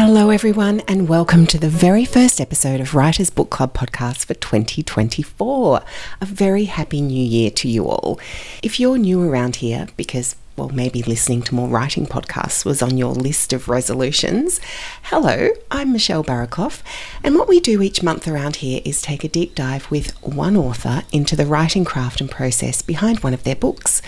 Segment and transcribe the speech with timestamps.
[0.00, 4.34] Hello, everyone, and welcome to the very first episode of Writers Book Club podcast for
[4.34, 5.82] 2024.
[6.20, 8.20] A very happy new year to you all.
[8.62, 12.96] If you're new around here, because well, maybe listening to more writing podcasts was on
[12.96, 14.60] your list of resolutions.
[15.02, 16.80] Hello, I'm Michelle Barraclough,
[17.24, 20.56] and what we do each month around here is take a deep dive with one
[20.56, 24.00] author into the writing craft and process behind one of their books.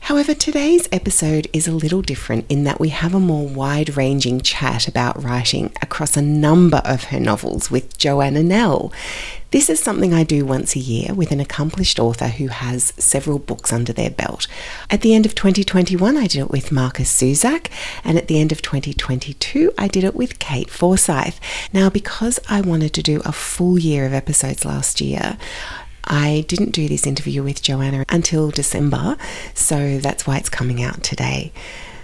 [0.00, 4.40] However, today's episode is a little different in that we have a more wide ranging
[4.40, 8.92] chat about writing across a number of her novels with Joanna Nell.
[9.52, 13.38] This is something I do once a year with an accomplished author who has several
[13.38, 14.46] books under their belt.
[14.88, 17.68] At the end of 2021, I did it with Markus Zusak,
[18.04, 21.40] and at the end of 2022, I did it with Kate Forsyth.
[21.72, 25.36] Now, because I wanted to do a full year of episodes last year,
[26.04, 29.16] I didn't do this interview with Joanna until December,
[29.54, 31.52] so that's why it's coming out today.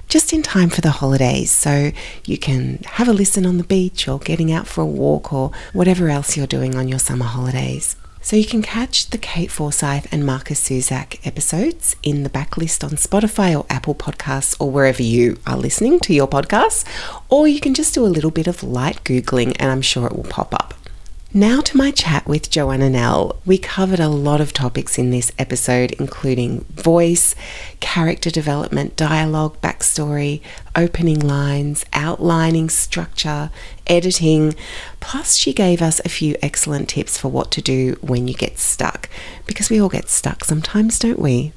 [0.09, 1.91] Just in time for the holidays, so
[2.25, 5.51] you can have a listen on the beach or getting out for a walk or
[5.73, 7.97] whatever else you're doing on your summer holidays.
[8.27, 12.91] So you can catch the Kate Forsyth and Markus Zusak episodes in the backlist on
[12.91, 16.85] Spotify or Apple Podcasts or wherever you are listening to your podcasts,
[17.29, 20.17] or you can just do a little bit of light Googling and I'm sure it
[20.17, 20.75] will pop up.
[21.37, 23.37] Now to my chat with Joanna Nell.
[23.45, 27.35] We covered a lot of topics in this episode, including voice,
[27.79, 30.41] character development, dialogue, backstory,
[30.75, 33.51] opening lines, outlining structure,
[33.87, 34.55] editing.
[35.01, 38.59] Plus, she gave us a few excellent tips for what to do when you get
[38.59, 39.11] stuck,
[39.45, 41.53] because we all get stuck sometimes, don't we?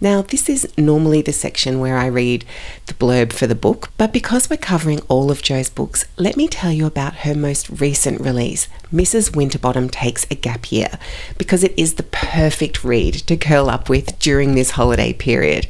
[0.00, 2.44] Now, this is normally the section where I read
[2.86, 6.46] the blurb for the book, but because we're covering all of Jo's books, let me
[6.46, 9.34] tell you about her most recent release, Mrs.
[9.34, 11.00] Winterbottom Takes a Gap Year,
[11.36, 15.66] because it is the perfect read to curl up with during this holiday period.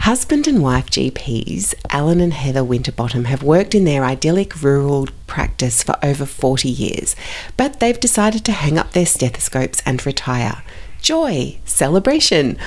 [0.00, 5.82] Husband and wife GPs, Alan and Heather Winterbottom, have worked in their idyllic rural practice
[5.82, 7.16] for over 40 years,
[7.56, 10.62] but they've decided to hang up their stethoscopes and retire
[11.00, 12.58] joy, celebration,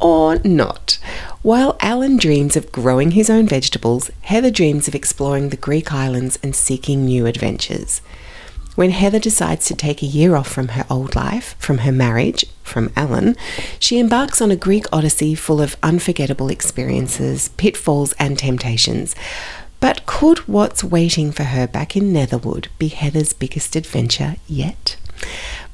[0.00, 0.98] or not.
[1.42, 6.38] While Alan dreams of growing his own vegetables, Heather dreams of exploring the Greek islands
[6.42, 8.02] and seeking new adventures.
[8.76, 12.44] When Heather decides to take a year off from her old life, from her marriage,
[12.62, 13.36] from Alan,
[13.78, 19.14] she embarks on a Greek odyssey full of unforgettable experiences, pitfalls, and temptations.
[19.80, 24.96] But could what's waiting for her back in Netherwood be Heather's biggest adventure yet?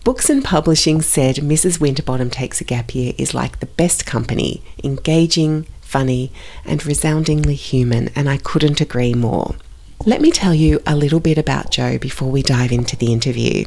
[0.07, 1.81] Books and Publishing said Mrs.
[1.81, 6.31] Winterbottom Takes a Gap Year is like the best company, engaging, funny,
[6.65, 9.57] and resoundingly human, and I couldn't agree more.
[10.05, 13.65] Let me tell you a little bit about Jo before we dive into the interview.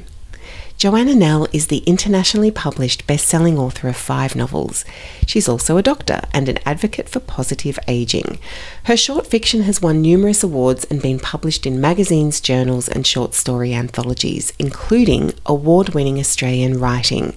[0.79, 4.85] Joanna Nell is the internationally published best selling author of five novels.
[5.27, 8.39] She's also a doctor and an advocate for positive aging.
[8.85, 13.33] Her short fiction has won numerous awards and been published in magazines, journals, and short
[13.33, 17.35] story anthologies, including award winning Australian writing.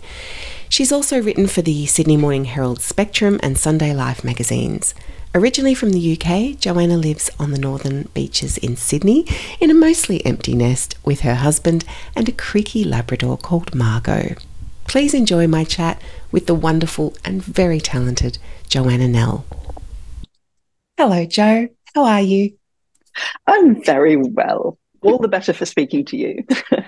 [0.69, 4.95] She's also written for the Sydney Morning Herald Spectrum and Sunday Life magazines.
[5.35, 9.25] Originally from the UK, Joanna lives on the northern beaches in Sydney
[9.61, 14.35] in a mostly empty nest with her husband and a creaky Labrador called Margot.
[14.87, 18.37] Please enjoy my chat with the wonderful and very talented
[18.69, 19.47] Joanna Nell.
[20.99, 21.69] Hello, Jo.
[21.95, 22.53] How are you?
[23.47, 24.77] I'm very well.
[25.01, 26.45] All the better for speaking to you.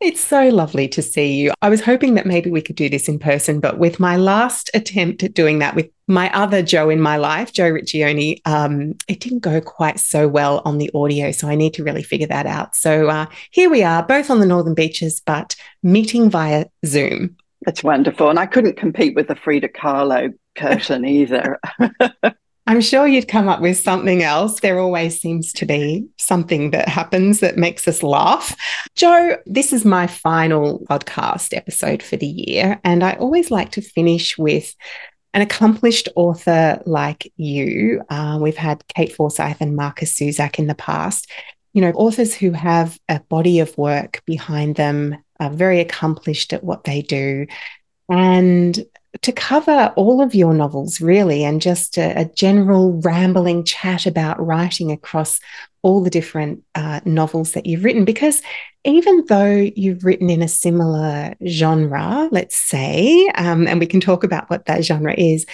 [0.00, 1.52] It's so lovely to see you.
[1.62, 4.70] I was hoping that maybe we could do this in person, but with my last
[4.74, 9.20] attempt at doing that with my other Jo in my life, Jo Riccioni, um, it
[9.20, 11.30] didn't go quite so well on the audio.
[11.30, 12.76] So I need to really figure that out.
[12.76, 17.36] So uh, here we are, both on the Northern Beaches, but meeting via Zoom.
[17.64, 18.28] That's wonderful.
[18.28, 21.58] And I couldn't compete with the Frida Kahlo curtain either.
[22.66, 24.60] I'm sure you'd come up with something else.
[24.60, 28.56] There always seems to be something that happens that makes us laugh.
[28.96, 32.80] Jo, this is my final podcast episode for the year.
[32.82, 34.74] And I always like to finish with
[35.34, 38.00] an accomplished author like you.
[38.08, 41.30] Uh, we've had Kate Forsyth and Markus Zusak in the past.
[41.72, 46.62] You know, authors who have a body of work behind them, are very accomplished at
[46.62, 47.46] what they do,
[48.08, 48.78] and
[49.22, 54.44] to cover all of your novels, really, and just a, a general rambling chat about
[54.44, 55.40] writing across
[55.82, 58.04] all the different uh, novels that you've written.
[58.04, 58.42] Because
[58.84, 64.24] even though you've written in a similar genre, let's say, um, and we can talk
[64.24, 65.46] about what that genre is,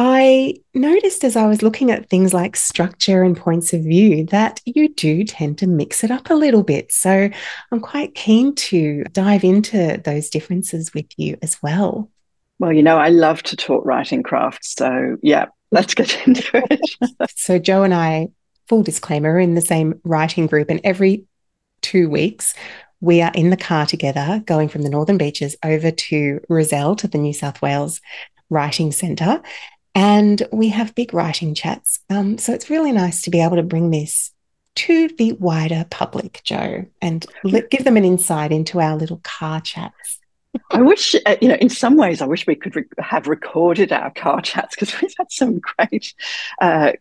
[0.00, 4.60] I noticed as I was looking at things like structure and points of view that
[4.64, 6.92] you do tend to mix it up a little bit.
[6.92, 7.28] So
[7.72, 12.10] I'm quite keen to dive into those differences with you as well.
[12.58, 14.64] Well, you know, I love to talk writing craft.
[14.64, 16.80] So, yeah, let's get into it.
[17.36, 18.28] so, Jo and I
[18.68, 21.24] full disclaimer, in the same writing group, and every
[21.80, 22.54] two weeks,
[23.00, 27.08] we are in the car together going from the Northern Beaches over to Rozelle to
[27.08, 28.00] the New South Wales
[28.50, 29.40] Writing Centre.
[29.94, 32.00] And we have big writing chats.
[32.10, 34.32] Um, so it's really nice to be able to bring this
[34.76, 37.26] to the wider public, Jo, and
[37.70, 40.18] give them an insight into our little car chats.
[40.70, 43.92] I wish, uh, you know, in some ways, I wish we could re- have recorded
[43.92, 46.14] our car chats because we've had some great,
[46.60, 46.92] uh,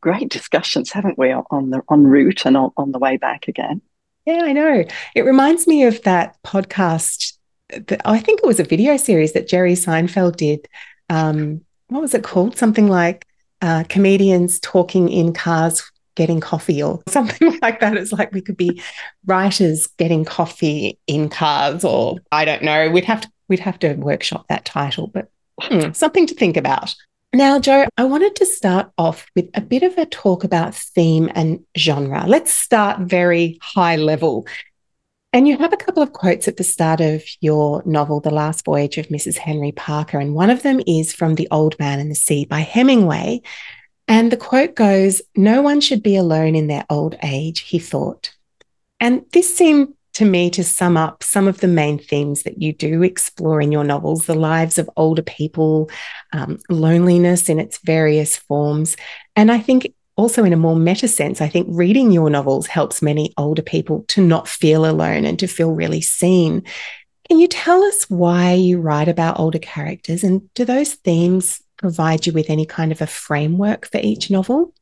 [0.00, 3.82] great discussions, haven't we, on the en route and on, on the way back again?
[4.26, 4.84] Yeah, I know.
[5.14, 7.34] It reminds me of that podcast.
[7.70, 10.68] That, I think it was a video series that Jerry Seinfeld did.
[11.08, 12.58] Um, what was it called?
[12.58, 13.26] Something like
[13.62, 17.96] uh, comedians talking in cars getting coffee or something like that.
[17.96, 18.82] It's like we could be
[19.24, 22.90] writers getting coffee in cars, or I don't know.
[22.90, 25.30] We'd have to we'd have to workshop that title, but
[25.62, 26.94] hmm, something to think about.
[27.32, 31.30] Now, Jo, I wanted to start off with a bit of a talk about theme
[31.34, 32.24] and genre.
[32.26, 34.46] Let's start very high level.
[35.34, 38.64] And you have a couple of quotes at the start of your novel, The Last
[38.64, 39.36] Voyage of Mrs.
[39.36, 40.18] Henry Parker.
[40.18, 43.42] And one of them is from The Old Man and the Sea by Hemingway.
[44.08, 48.34] And the quote goes, No one should be alone in their old age, he thought.
[48.98, 52.72] And this seemed to me to sum up some of the main themes that you
[52.72, 55.90] do explore in your novels the lives of older people,
[56.32, 58.96] um, loneliness in its various forms.
[59.36, 63.00] And I think also, in a more meta sense, I think reading your novels helps
[63.00, 66.64] many older people to not feel alone and to feel really seen.
[67.28, 72.26] Can you tell us why you write about older characters and do those themes provide
[72.26, 74.74] you with any kind of a framework for each novel?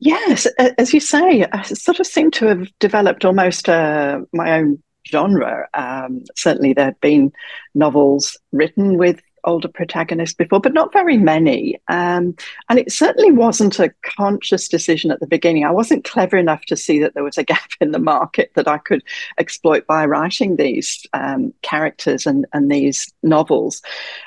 [0.00, 4.82] Yes, as you say, I sort of seem to have developed almost uh, my own
[5.08, 5.68] genre.
[5.72, 7.32] Um, certainly, there have been
[7.74, 11.80] novels written with older protagonists before, but not very many.
[11.88, 12.36] Um,
[12.68, 15.64] and it certainly wasn't a conscious decision at the beginning.
[15.64, 18.68] I wasn't clever enough to see that there was a gap in the market that
[18.68, 19.02] I could
[19.38, 23.82] exploit by writing these um, characters and, and these novels.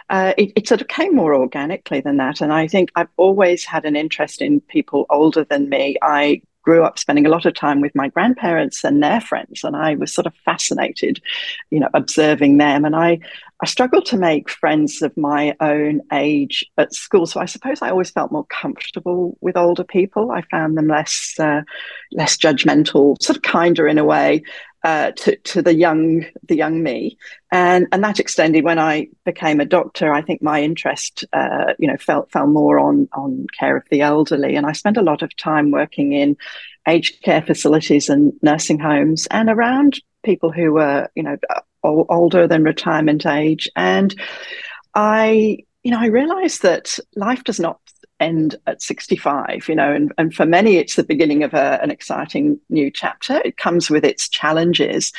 [0.09, 2.41] Uh, it, it sort of came more organically than that.
[2.41, 5.97] And I think I've always had an interest in people older than me.
[6.01, 9.73] I grew up spending a lot of time with my grandparents and their friends and
[9.73, 11.21] i was sort of fascinated
[11.71, 12.83] you know observing them.
[12.83, 13.19] And i
[13.63, 17.89] i struggled to make friends of my own age at school so i suppose i
[17.89, 20.31] always felt more comfortable with older people.
[20.31, 21.61] I found them less uh,
[22.11, 24.43] less judgmental sort of kinder in a way
[24.87, 27.17] uh, to, to the young the young me.
[27.51, 30.13] And and that extended when I became a doctor.
[30.13, 33.99] I think my interest uh, you know fell fell more on on care of the
[33.99, 34.55] elderly.
[34.55, 36.37] And I spent a lot of time working in
[36.87, 41.35] aged care facilities and nursing homes and around people who were you know
[41.83, 43.69] older than retirement age.
[43.75, 44.15] And
[44.95, 47.81] I you know I realized that life does not
[48.19, 51.91] end at 65 you know and, and for many it's the beginning of a, an
[51.91, 53.41] exciting new chapter.
[53.45, 55.13] It comes with its challenges.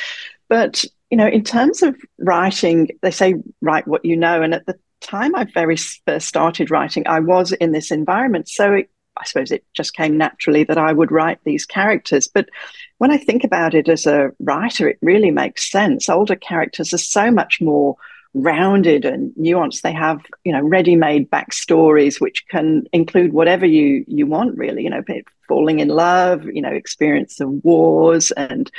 [0.47, 4.41] But you know in terms of writing they say write what you know.
[4.41, 8.49] And at the time i very first started writing i was in this environment.
[8.49, 12.27] So it, i suppose it just came naturally that i would write these characters.
[12.27, 12.49] But
[12.97, 16.09] when i think about it as a writer it really makes sense.
[16.09, 17.95] Older characters are so much more
[18.33, 19.81] rounded and nuanced.
[19.81, 24.83] They have, you know, ready-made backstories which can include whatever you you want, really.
[24.83, 25.03] You know,
[25.47, 28.71] falling in love, you know, experience of wars and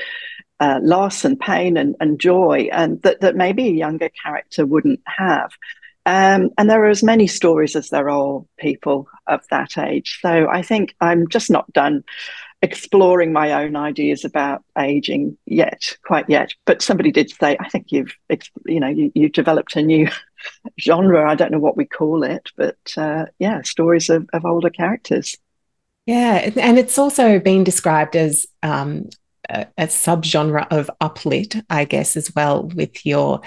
[0.61, 5.01] uh, loss and pain and, and joy, and that that maybe a younger character wouldn't
[5.07, 5.51] have.
[6.07, 10.19] Um, and there are as many stories as there are people of that age.
[10.23, 12.05] So I think I'm just not done
[12.63, 16.53] exploring my own ideas about aging yet, quite yet.
[16.67, 18.15] But somebody did say, I think you've,
[18.67, 20.09] you know, you, you've developed a new
[20.81, 21.31] genre.
[21.31, 25.37] I don't know what we call it, but uh, yeah, stories of, of older characters.
[26.07, 29.09] Yeah, and it's also been described as um,
[29.49, 33.41] a, a subgenre of uplit, I guess, as well, with your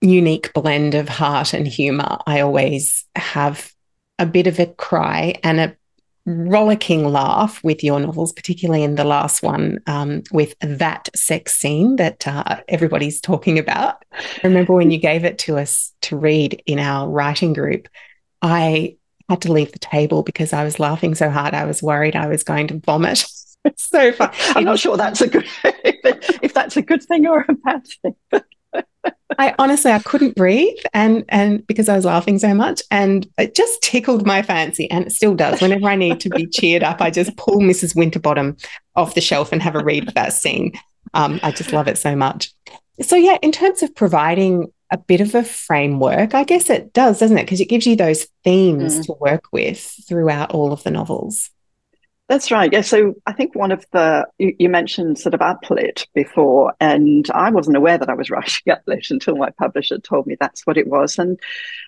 [0.00, 2.18] unique blend of heart and humor.
[2.26, 3.72] I always have
[4.18, 5.76] a bit of a cry and a
[6.26, 11.96] rollicking laugh with your novels, particularly in the last one um, with that sex scene
[11.96, 14.04] that uh, everybody's talking about.
[14.12, 17.88] I remember when you gave it to us to read in our writing group,
[18.42, 18.96] I
[19.28, 21.54] had to leave the table because I was laughing so hard.
[21.54, 23.24] I was worried I was going to vomit.
[23.76, 24.30] so fun.
[24.54, 28.42] I'm not sure that's a good if that's a good thing or a bad thing.
[29.38, 33.54] I honestly I couldn't breathe and and because I was laughing so much and it
[33.54, 35.62] just tickled my fancy and it still does.
[35.62, 37.96] Whenever I need to be cheered up, I just pull Mrs.
[37.96, 38.56] Winterbottom
[38.96, 40.72] off the shelf and have a read of that scene.
[41.14, 42.52] Um, I just love it so much.
[43.00, 47.20] So yeah, in terms of providing a bit of a framework, I guess it does,
[47.20, 47.44] doesn't it?
[47.44, 49.06] Because it gives you those themes mm.
[49.06, 51.50] to work with throughout all of the novels.
[52.30, 52.72] That's right.
[52.72, 52.82] Yeah.
[52.82, 57.50] So I think one of the, you, you, mentioned sort of uplit before, and I
[57.50, 60.86] wasn't aware that I was writing uplit until my publisher told me that's what it
[60.86, 61.18] was.
[61.18, 61.40] And,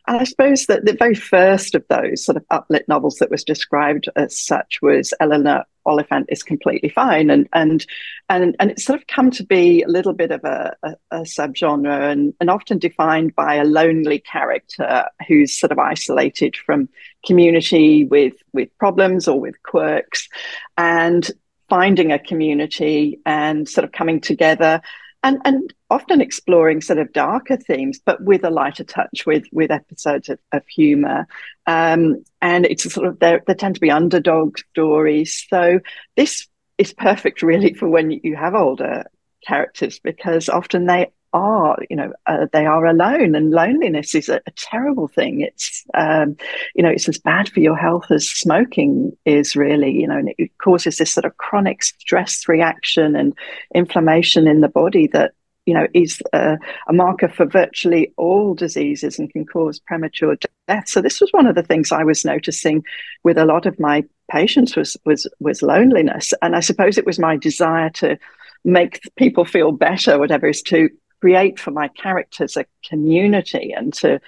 [0.06, 3.44] and I suppose that the very first of those sort of uplit novels that was
[3.44, 7.86] described as such was Eleanor Oliphant is completely fine, and and
[8.28, 11.20] and and it's sort of come to be a little bit of a, a, a
[11.20, 16.88] subgenre, and and often defined by a lonely character who's sort of isolated from
[17.26, 20.28] community with with problems or with quirks,
[20.76, 21.30] and
[21.68, 24.82] finding a community and sort of coming together
[25.22, 29.70] and and often exploring sort of darker themes, but with a lighter touch, with with
[29.70, 31.26] episodes of, of humour.
[31.66, 33.42] Um, and it's sort of there.
[33.46, 35.80] There tend to be underdog stories, so
[36.16, 36.48] this
[36.78, 39.04] is perfect really for when you have older
[39.46, 44.40] characters because often they are, you know, uh, they are alone, and loneliness is a,
[44.46, 45.40] a terrible thing.
[45.40, 46.36] It's, um,
[46.74, 50.34] you know, it's as bad for your health as smoking is really, you know, and
[50.38, 53.34] it causes this sort of chronic stress reaction and
[53.74, 55.32] inflammation in the body that
[55.66, 56.58] you know, is a,
[56.88, 60.36] a, marker for virtually all diseases and can cause premature
[60.66, 60.88] death.
[60.88, 62.82] So this was one of the things I was noticing
[63.22, 67.18] with a lot of my patients was was was loneliness, and I suppose it was
[67.18, 68.18] my desire to
[68.64, 70.88] make people feel better, whatever, is to
[71.22, 74.20] create for my characters a community and to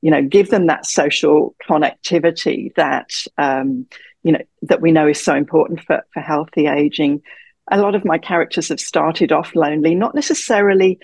[0.00, 3.86] you know give them that social connectivity that um,
[4.22, 7.20] you know that we know is so important for, for healthy aging.
[7.70, 10.98] A lot of my characters have started off lonely not necessarily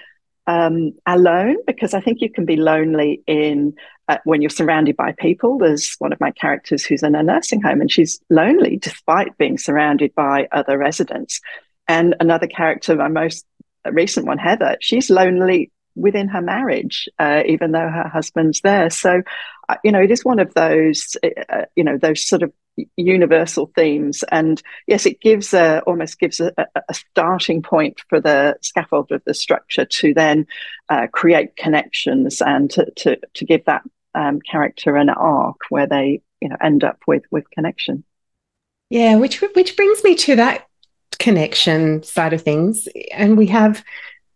[0.47, 3.75] um, alone because i think you can be lonely in
[4.09, 5.59] uh, when you're surrounded by people.
[5.59, 9.59] There's one of my characters who's in a nursing home and she's lonely despite being
[9.59, 11.41] surrounded by other residents.
[11.89, 13.47] And another character my most
[13.85, 18.91] a recent one, Heather, she's lonely within her marriage, uh, even though her husband's there.
[18.91, 19.23] So,
[19.69, 22.53] uh, you know, it is one of those, uh, you know, those sort of
[22.97, 24.25] universal themes.
[24.31, 29.23] And yes, it gives a, almost gives a, a starting point for the scaffold of
[29.25, 30.47] the structure to then
[30.89, 33.83] uh, create connections and to, to, to give that
[34.15, 38.05] um, character an arc where they, you know, end up with with connection.
[38.91, 40.69] Yeah, which which brings me to that
[41.19, 42.89] connection side of things.
[43.13, 43.85] And we have,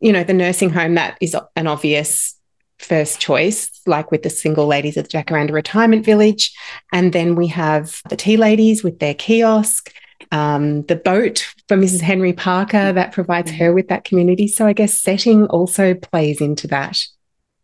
[0.00, 2.34] you know, the nursing home that is an obvious
[2.78, 6.52] first choice, like with the single ladies at the Jacaranda Retirement Village.
[6.92, 9.92] And then we have the tea ladies with their kiosk,
[10.30, 12.00] um, the boat for Mrs.
[12.00, 14.46] Henry Parker that provides her with that community.
[14.46, 16.98] So I guess setting also plays into that.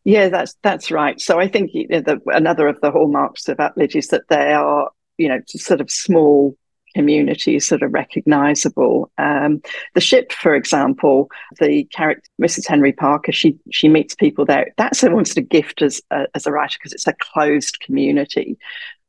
[0.04, 1.18] Yeah, that's that's right.
[1.18, 5.28] So I think the, another of the hallmarks of Uplit is that they are, you
[5.28, 6.56] know, sort of small
[6.94, 9.10] community that are recognizable.
[9.18, 9.62] Um,
[9.94, 12.66] the ship, for example, the character Mrs.
[12.66, 14.72] Henry Parker, she she meets people there.
[14.76, 18.58] That's almost a gift as a, as a writer because it's a closed community.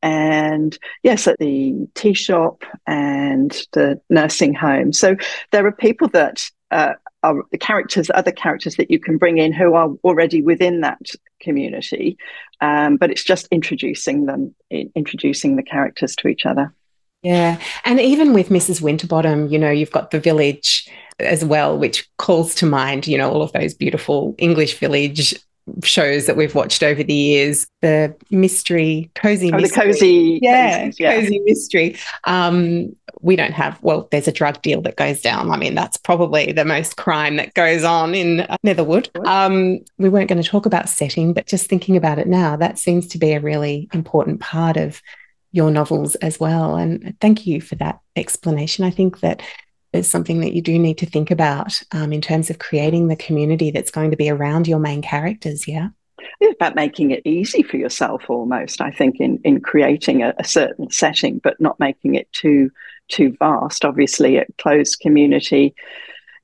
[0.01, 4.94] And yes, at the tea shop and the nursing home.
[4.94, 5.15] So
[5.51, 9.51] there are people that uh, are the characters, other characters that you can bring in
[9.51, 11.00] who are already within that
[11.39, 12.18] community.
[12.62, 16.74] Um, but it's just introducing them, introducing the characters to each other.
[17.25, 17.60] Yeah.
[17.86, 18.82] And even with Mrs.
[18.82, 20.88] Winterbottom, you know, you've got the village
[21.20, 25.34] as well, which calls to mind, you know, all of those beautiful English village
[25.84, 27.65] shows that we've watched over the years.
[27.82, 29.86] The mystery, cozy oh, mystery.
[29.88, 30.39] the cozy.
[30.39, 31.15] Yeah, yeah.
[31.15, 31.98] cozy mystery.
[32.25, 35.50] Um, we don't have, well, there's a drug deal that goes down.
[35.50, 39.10] I mean, that's probably the most crime that goes on in Netherwood.
[39.25, 42.77] Um, we weren't going to talk about setting, but just thinking about it now, that
[42.77, 45.01] seems to be a really important part of
[45.55, 46.75] your novels as well.
[46.75, 48.83] And thank you for that explanation.
[48.83, 49.41] I think that
[49.93, 53.15] is something that you do need to think about um, in terms of creating the
[53.15, 55.65] community that's going to be around your main characters.
[55.65, 55.89] Yeah.
[56.41, 60.43] It's about making it easy for yourself almost, I think, in, in creating a, a
[60.43, 62.69] certain setting, but not making it too
[63.07, 63.85] too vast.
[63.85, 65.74] Obviously, a closed community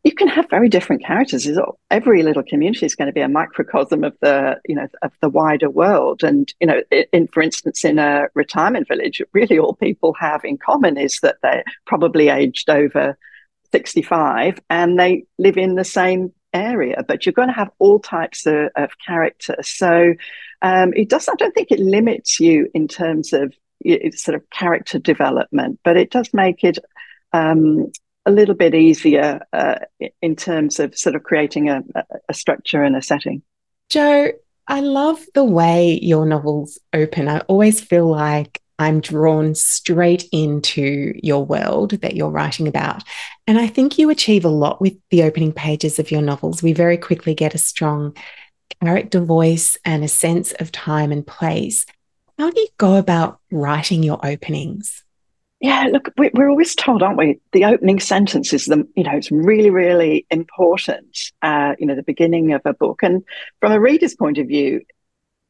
[0.03, 1.47] you can have very different characters.
[1.89, 5.29] Every little community is going to be a microcosm of the, you know, of the
[5.29, 6.23] wider world.
[6.23, 6.81] And you know,
[7.13, 11.37] in for instance, in a retirement village, really all people have in common is that
[11.43, 13.17] they're probably aged over
[13.71, 17.03] sixty-five and they live in the same area.
[17.07, 19.69] But you're going to have all types of, of characters.
[19.69, 20.15] So
[20.61, 21.29] um, it does.
[21.29, 23.53] I don't think it limits you in terms of
[24.15, 26.77] sort of character development, but it does make it
[27.33, 27.91] um,
[28.25, 29.75] a little bit easier uh,
[30.21, 31.81] in terms of sort of creating a,
[32.29, 33.41] a structure and a setting.
[33.89, 34.31] Jo,
[34.67, 37.27] I love the way your novels open.
[37.27, 43.03] I always feel like I'm drawn straight into your world that you're writing about.
[43.45, 46.63] And I think you achieve a lot with the opening pages of your novels.
[46.63, 48.15] We very quickly get a strong
[48.81, 51.85] character voice and a sense of time and place.
[52.39, 55.03] How do you go about writing your openings?
[55.61, 57.39] Yeah, look, we're always told, aren't we?
[57.51, 61.31] The opening sentence is the, you know, it's really, really important.
[61.43, 63.23] Uh, you know, the beginning of a book, and
[63.59, 64.81] from a reader's point of view,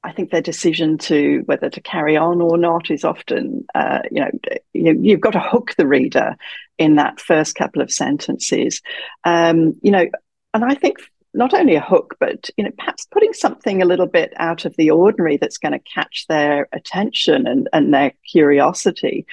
[0.04, 4.20] I think their decision to whether to carry on or not is often, uh, you
[4.20, 4.32] know,
[4.74, 6.36] you, have got to hook the reader
[6.78, 8.82] in that first couple of sentences.
[9.24, 10.08] Um, you know,
[10.54, 10.98] and I think
[11.34, 14.76] not only a hook, but you know, perhaps putting something a little bit out of
[14.76, 19.26] the ordinary that's going to catch their attention and, and their curiosity.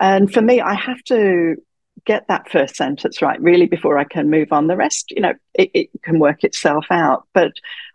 [0.00, 1.56] And for me, I have to
[2.04, 4.66] get that first sentence right really before I can move on.
[4.66, 7.26] The rest, you know, it, it can work itself out.
[7.32, 7.52] But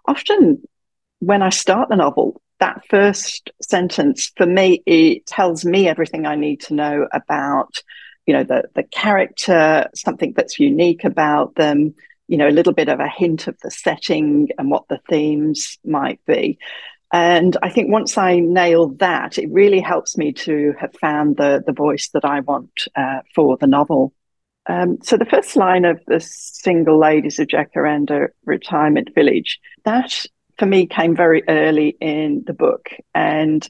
[0.08, 0.64] often
[1.20, 6.36] when I start the novel, that first sentence for me, it tells me everything I
[6.36, 7.82] need to know about,
[8.26, 11.94] you know, the the character, something that's unique about them,
[12.28, 15.78] you know, a little bit of a hint of the setting and what the themes
[15.86, 16.58] might be.
[17.12, 21.64] And I think once I nail that, it really helps me to have found the,
[21.66, 24.14] the voice that I want uh, for the novel.
[24.68, 30.26] Um, so the first line of the single ladies of Jacaranda retirement village, that
[30.60, 32.90] for me came very early in the book.
[33.16, 33.68] And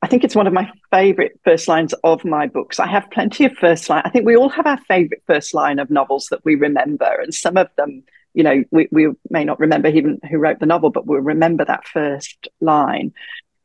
[0.00, 2.80] I think it's one of my favorite first lines of my books.
[2.80, 4.02] I have plenty of first line.
[4.04, 7.34] I think we all have our favorite first line of novels that we remember, and
[7.34, 8.02] some of them
[8.34, 11.64] you know, we, we may not remember even who wrote the novel, but we'll remember
[11.64, 13.12] that first line.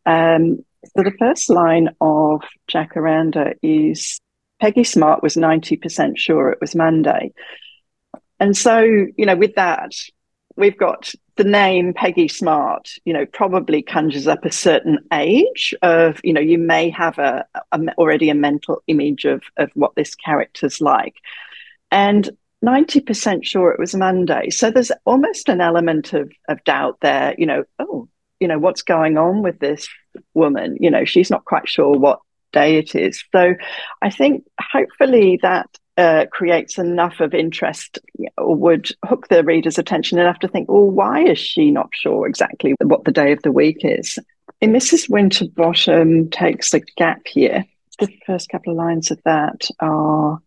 [0.06, 4.20] Um, so the first line of Jacaranda is
[4.60, 7.34] Peggy Smart was 90% sure it was Monday.
[8.40, 9.92] And so, you know, with that,
[10.56, 16.20] we've got the name Peggy Smart, you know, probably conjures up a certain age of,
[16.24, 20.16] you know, you may have a, a already a mental image of, of what this
[20.16, 21.16] character's like.
[21.92, 22.30] And
[22.64, 24.50] 90% sure it was Monday.
[24.50, 28.10] So there's almost an element of, of doubt there, you know, oh,
[28.40, 29.88] you know, what's going on with this
[30.34, 30.78] woman?
[30.80, 32.20] You know, she's not quite sure what
[32.52, 33.24] day it is.
[33.32, 33.56] So
[34.02, 38.00] I think hopefully that uh, creates enough of interest
[38.38, 42.28] or would hook the reader's attention enough to think, well, why is she not sure
[42.28, 44.20] exactly what the day of the week is?
[44.62, 45.10] And Mrs.
[45.10, 47.66] Winterbottom takes a gap year.
[48.00, 50.40] The first couple of lines of that are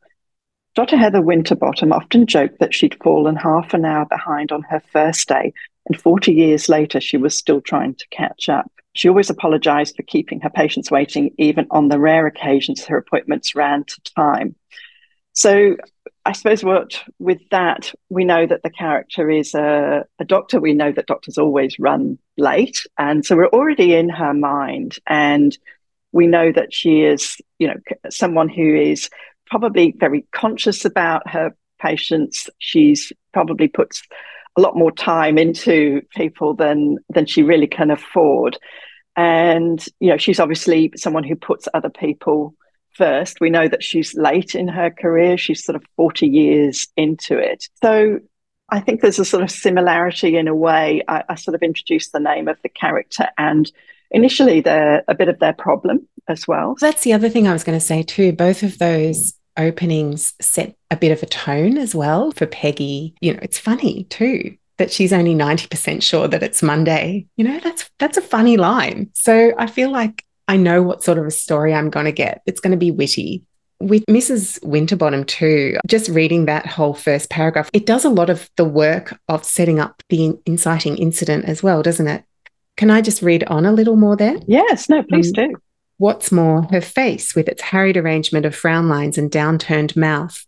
[0.74, 0.96] Dr.
[0.96, 5.52] Heather Winterbottom often joked that she'd fallen half an hour behind on her first day,
[5.86, 8.70] and 40 years later, she was still trying to catch up.
[8.92, 13.54] She always apologized for keeping her patients waiting, even on the rare occasions her appointments
[13.54, 14.54] ran to time.
[15.32, 15.76] So,
[16.26, 20.60] I suppose what with that, we know that the character is a, a doctor.
[20.60, 22.78] We know that doctors always run late.
[22.98, 24.98] And so we're already in her mind.
[25.06, 25.56] And
[26.12, 27.80] we know that she is, you know,
[28.10, 29.08] someone who is
[29.50, 32.48] probably very conscious about her patients.
[32.58, 34.02] She's probably puts
[34.56, 38.58] a lot more time into people than than she really can afford.
[39.16, 42.54] And you know, she's obviously someone who puts other people
[42.92, 43.40] first.
[43.40, 45.36] We know that she's late in her career.
[45.36, 47.68] She's sort of 40 years into it.
[47.82, 48.20] So
[48.68, 51.02] I think there's a sort of similarity in a way.
[51.08, 53.70] I, I sort of introduced the name of the character and
[54.10, 56.76] initially they're a bit of their problem as well.
[56.80, 58.32] That's the other thing I was going to say too.
[58.32, 63.14] Both of those openings set a bit of a tone as well for Peggy.
[63.20, 67.26] You know, it's funny too that she's only 90% sure that it's Monday.
[67.36, 69.10] You know, that's that's a funny line.
[69.14, 72.42] So I feel like I know what sort of a story I'm going to get.
[72.46, 73.44] It's going to be witty.
[73.78, 74.62] With Mrs.
[74.64, 79.18] Winterbottom, too, just reading that whole first paragraph, it does a lot of the work
[79.28, 82.24] of setting up the inciting incident as well, doesn't it?
[82.76, 84.36] Can I just read on a little more there?
[84.46, 85.54] Yes, no, please um, do.
[86.00, 90.46] What's more, her face, with its harried arrangement of frown lines and downturned mouth,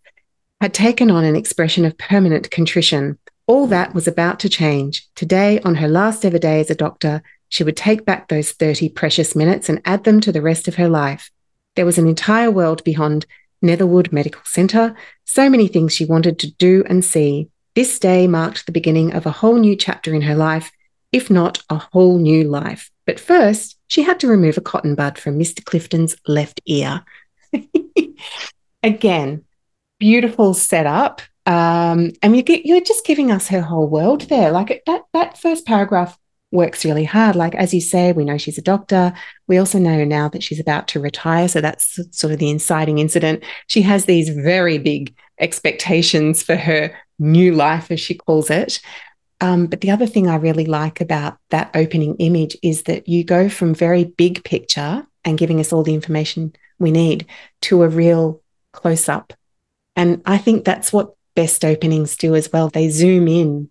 [0.62, 3.18] had taken on an expression of permanent contrition.
[3.46, 5.06] All that was about to change.
[5.14, 8.88] Today, on her last ever day as a doctor, she would take back those 30
[8.88, 11.30] precious minutes and add them to the rest of her life.
[11.76, 13.26] There was an entire world beyond
[13.60, 17.50] Netherwood Medical Centre, so many things she wanted to do and see.
[17.74, 20.72] This day marked the beginning of a whole new chapter in her life,
[21.12, 22.90] if not a whole new life.
[23.04, 25.62] But first, she had to remove a cotton bud from Mr.
[25.62, 27.04] Clifton's left ear.
[28.82, 29.44] Again,
[29.98, 31.20] beautiful setup.
[31.44, 34.50] Um, and you get, you're just giving us her whole world there.
[34.50, 36.16] Like that, that first paragraph
[36.52, 37.36] works really hard.
[37.36, 39.12] Like, as you say, we know she's a doctor.
[39.46, 41.46] We also know now that she's about to retire.
[41.46, 43.44] So that's sort of the inciting incident.
[43.66, 48.80] She has these very big expectations for her new life, as she calls it.
[49.42, 53.24] Um, but the other thing I really like about that opening image is that you
[53.24, 57.26] go from very big picture and giving us all the information we need
[57.62, 58.40] to a real
[58.72, 59.32] close up.
[59.96, 62.68] And I think that's what best openings do as well.
[62.68, 63.68] They zoom in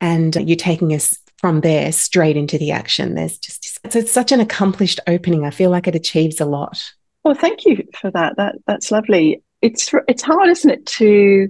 [0.00, 3.14] and you're taking us from there straight into the action.
[3.14, 5.44] There's just, it's such an accomplished opening.
[5.44, 6.82] I feel like it achieves a lot.
[7.24, 8.36] Well, thank you for that.
[8.36, 9.42] That that's lovely.
[9.60, 11.48] It's it's hard, isn't it, to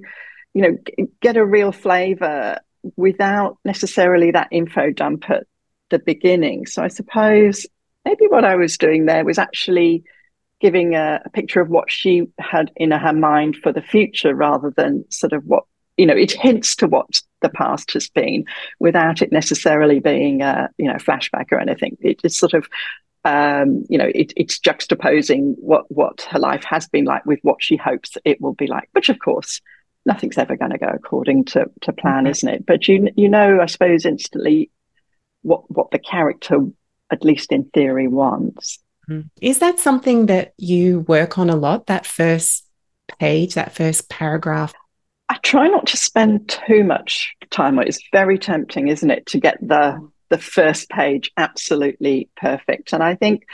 [0.54, 0.78] you know
[1.20, 2.58] get a real flavour
[2.96, 5.46] without necessarily that info dump at
[5.90, 6.66] the beginning.
[6.66, 7.66] So I suppose
[8.04, 10.04] maybe what I was doing there was actually
[10.60, 14.72] giving a, a, picture of what she had in her mind for the future rather
[14.76, 15.64] than sort of what
[15.96, 17.06] you know it hints to what
[17.40, 18.44] the past has been
[18.78, 22.68] without it necessarily being a you know flashback or anything it, it's sort of
[23.24, 27.62] um, you know it, it's juxtaposing what what her life has been like with what
[27.62, 29.60] she hopes it will be like which of course
[30.06, 33.60] nothing's ever going to go according to to plan isn't it but you you know
[33.60, 34.70] i suppose instantly
[35.42, 36.58] what what the character
[37.10, 39.28] at least in theory wants Mm-hmm.
[39.40, 42.64] Is that something that you work on a lot, that first
[43.18, 44.72] page, that first paragraph?
[45.28, 47.86] I try not to spend too much time on.
[47.86, 49.98] It's very tempting, isn't it, to get the
[50.30, 52.92] the first page absolutely perfect.
[52.92, 53.44] And I think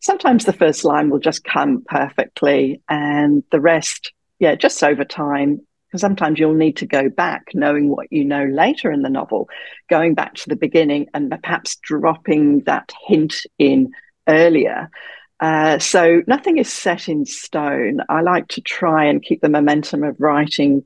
[0.00, 5.65] sometimes the first line will just come perfectly and the rest, yeah, just over time.
[5.86, 9.48] Because sometimes you'll need to go back knowing what you know later in the novel,
[9.88, 13.92] going back to the beginning and perhaps dropping that hint in
[14.28, 14.90] earlier.
[15.38, 18.00] Uh, so nothing is set in stone.
[18.08, 20.84] I like to try and keep the momentum of writing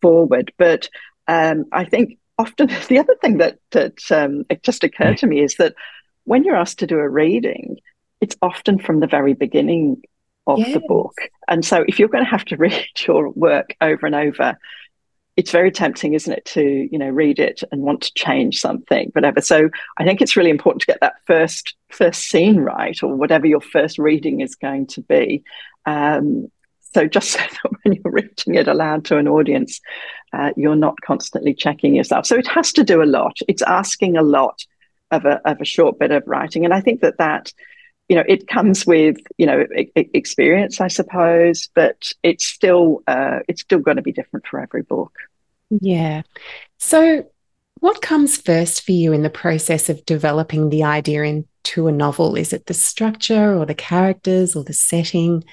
[0.00, 0.88] forward, but
[1.28, 5.40] um, I think often the other thing that that um, it just occurred to me
[5.40, 5.74] is that
[6.24, 7.78] when you're asked to do a reading,
[8.20, 10.02] it's often from the very beginning
[10.46, 10.74] of yes.
[10.74, 11.14] the book,
[11.48, 14.56] and so if you're going to have to read your work over and over,
[15.36, 19.10] it's very tempting, isn't it, to you know read it and want to change something,
[19.14, 19.40] whatever.
[19.40, 23.46] So I think it's really important to get that first first scene right, or whatever
[23.46, 25.42] your first reading is going to be.
[25.86, 26.50] Um,
[26.94, 29.80] so just so that when you're reading it aloud to an audience,
[30.32, 32.26] uh, you're not constantly checking yourself.
[32.26, 33.38] So it has to do a lot.
[33.48, 34.64] It's asking a lot
[35.10, 37.52] of a of a short bit of writing, and I think that that
[38.08, 43.62] you know, it comes with you know experience, I suppose, but it's still uh, it's
[43.62, 45.12] still going to be different for every book.
[45.80, 46.22] Yeah.
[46.78, 47.26] So,
[47.80, 52.36] what comes first for you in the process of developing the idea into a novel?
[52.36, 55.44] Is it the structure, or the characters, or the setting?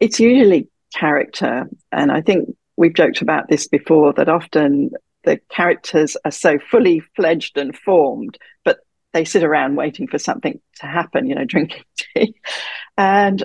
[0.00, 4.90] It's usually character, and I think we've joked about this before that often
[5.24, 8.78] the characters are so fully fledged and formed, but
[9.12, 12.34] they sit around waiting for something to happen, you know, drinking tea.
[12.96, 13.42] And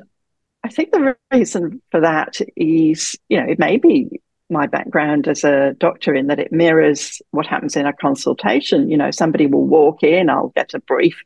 [0.63, 5.43] I think the reason for that is, you know, it may be my background as
[5.43, 8.89] a doctor in that it mirrors what happens in a consultation.
[8.89, 11.17] You know, somebody will walk in, I'll get a brief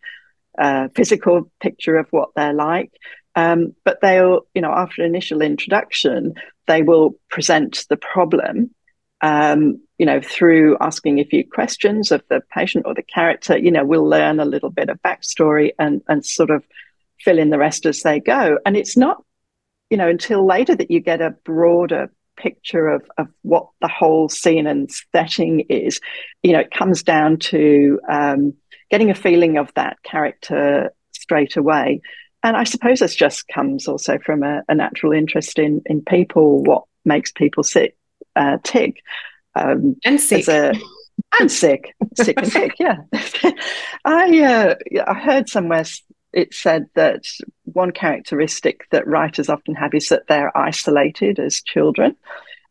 [0.58, 2.92] uh, physical picture of what they're like.
[3.36, 6.34] Um, but they'll, you know, after initial introduction,
[6.68, 8.72] they will present the problem
[9.22, 13.72] um, you know, through asking a few questions of the patient or the character, you
[13.72, 16.64] know, we'll learn a little bit of backstory and and sort of
[17.20, 18.58] fill in the rest as they go.
[18.66, 19.24] And it's not,
[19.90, 24.30] you know, until later that you get a broader picture of, of what the whole
[24.30, 26.00] scene and setting is.
[26.42, 28.54] You know, it comes down to um,
[28.90, 32.00] getting a feeling of that character straight away.
[32.42, 36.64] And I suppose this just comes also from a, a natural interest in in people,
[36.64, 37.98] what makes people sick
[38.40, 39.04] uh, tick.
[39.56, 40.48] Um, and sick.
[40.48, 40.74] A,
[41.40, 42.74] and sick, sick and sick.
[42.80, 42.98] Yeah,
[44.06, 44.76] I uh,
[45.06, 45.86] I heard somewhere
[46.32, 47.24] it said that
[47.66, 52.16] one characteristic that writers often have is that they're isolated as children,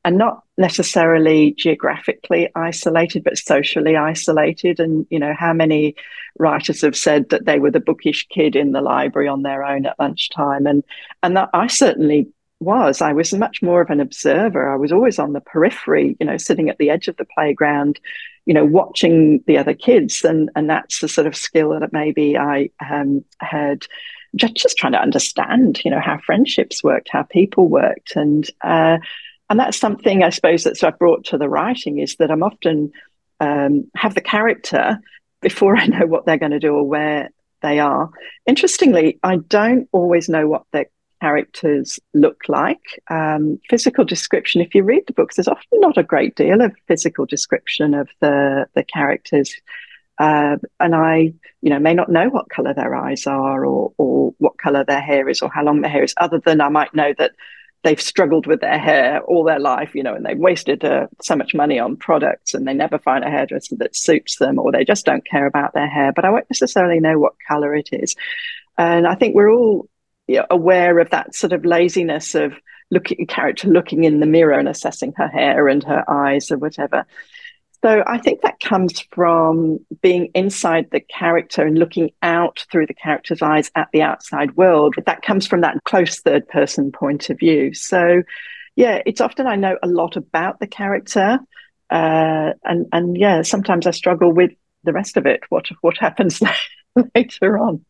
[0.04, 4.80] and not necessarily geographically isolated, but socially isolated.
[4.80, 5.94] And you know how many
[6.38, 9.86] writers have said that they were the bookish kid in the library on their own
[9.86, 10.84] at lunchtime, and
[11.22, 12.28] and that I certainly
[12.60, 13.00] was.
[13.00, 14.70] I was much more of an observer.
[14.70, 18.00] I was always on the periphery, you know, sitting at the edge of the playground,
[18.46, 20.24] you know, watching the other kids.
[20.24, 23.86] And, and that's the sort of skill that maybe I um, had
[24.36, 28.16] just, just trying to understand, you know, how friendships worked, how people worked.
[28.16, 28.98] And, uh,
[29.50, 32.92] and that's something I suppose that's I've brought to the writing is that I'm often
[33.40, 34.98] um, have the character
[35.40, 37.30] before I know what they're going to do or where
[37.62, 38.10] they are.
[38.46, 40.86] Interestingly, I don't always know what their
[41.20, 43.02] characters look like.
[43.10, 46.74] Um, physical description, if you read the books, there's often not a great deal of
[46.86, 49.54] physical description of the, the characters.
[50.18, 54.34] Uh, and I, you know, may not know what color their eyes are or, or
[54.38, 56.94] what color their hair is or how long their hair is, other than I might
[56.94, 57.32] know that
[57.84, 61.36] they've struggled with their hair all their life, you know, and they've wasted uh, so
[61.36, 64.84] much money on products and they never find a hairdresser that suits them or they
[64.84, 66.12] just don't care about their hair.
[66.12, 68.16] But I won't necessarily know what color it is.
[68.76, 69.88] And I think we're all
[70.28, 72.52] you know, aware of that sort of laziness of
[72.90, 77.04] looking character looking in the mirror and assessing her hair and her eyes or whatever.
[77.82, 82.94] So I think that comes from being inside the character and looking out through the
[82.94, 84.96] character's eyes at the outside world.
[85.06, 87.74] That comes from that close third person point of view.
[87.74, 88.22] So
[88.74, 91.38] yeah, it's often I know a lot about the character.
[91.90, 94.50] Uh, and and yeah, sometimes I struggle with
[94.84, 95.40] the rest of it.
[95.48, 96.40] What what happens
[97.14, 97.84] later on?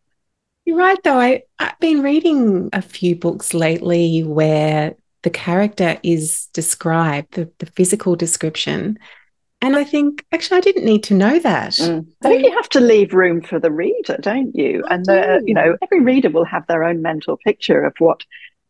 [0.69, 1.19] You're right, though.
[1.19, 7.65] I, I've been reading a few books lately where the character is described, the, the
[7.65, 8.99] physical description,
[9.63, 11.73] and I think, actually, I didn't need to know that.
[11.73, 12.07] Mm.
[12.23, 14.85] I think you have to leave room for the reader, don't you?
[14.87, 15.13] I and, do.
[15.13, 18.21] Uh, you know, every reader will have their own mental picture of what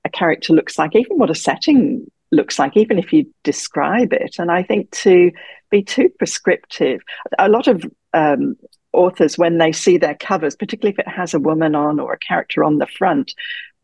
[0.04, 4.36] a character looks like, even what a setting looks like, even if you describe it.
[4.38, 5.32] And I think to
[5.68, 7.00] be too prescriptive,
[7.40, 7.84] a lot of
[8.14, 8.54] um,
[8.92, 12.18] authors, when they see their covers, particularly if it has a woman on or a
[12.18, 13.32] character on the front,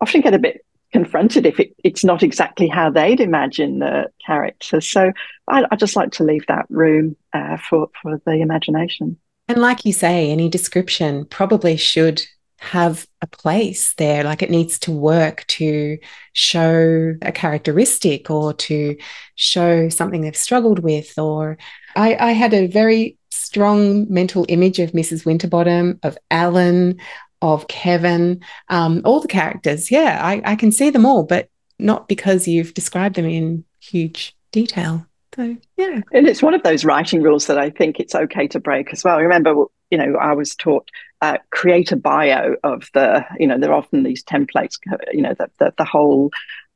[0.01, 4.81] often get a bit confronted if it, it's not exactly how they'd imagine the character.
[4.81, 5.13] So
[5.49, 9.19] I, I just like to leave that room uh, for for the imagination.
[9.49, 12.23] And like you say, any description probably should
[12.59, 14.25] have a place there.
[14.25, 15.99] Like it needs to work to
[16.33, 18.97] show a characteristic or to
[19.35, 21.19] show something they've struggled with.
[21.19, 21.59] Or
[21.95, 23.19] I, I had a very
[23.55, 25.25] strong mental image of Mrs.
[25.25, 26.99] Winterbottom, of Alan,
[27.41, 29.93] of Kevin, um, all the characters.
[29.93, 34.37] Yeah, I, I can see them all, but not because you've described them in huge
[34.51, 35.07] detail.
[35.37, 36.01] So, yeah.
[36.13, 39.05] And it's one of those writing rules that I think it's okay to break as
[39.05, 39.19] well.
[39.21, 40.89] Remember, you know, I was taught
[41.21, 44.81] uh, create a bio of the, you know, there are often these templates,
[45.13, 46.33] you know, the, the whole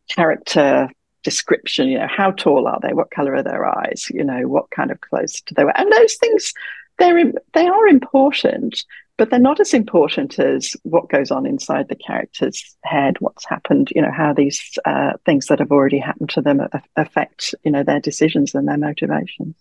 [0.09, 0.88] character
[1.29, 2.95] description, you know, how tall are they?
[2.95, 4.07] What color are their eyes?
[4.11, 5.77] You know, what kind of clothes do they wear?
[5.77, 6.55] And those things,
[6.99, 8.83] they're, they are important,
[9.19, 13.93] but they're not as important as what goes on inside the character's head, what's happened,
[13.95, 16.62] you know, how these uh, things that have already happened to them
[16.97, 19.55] affect, you know, their decisions and their motivations.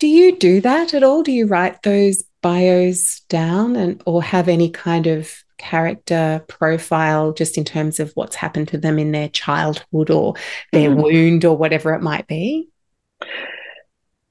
[0.00, 1.22] Do you do that at all?
[1.22, 7.56] Do you write those bios down and or have any kind of character profile just
[7.56, 10.34] in terms of what's happened to them in their childhood or
[10.72, 11.02] their mm.
[11.02, 12.68] wound or whatever it might be?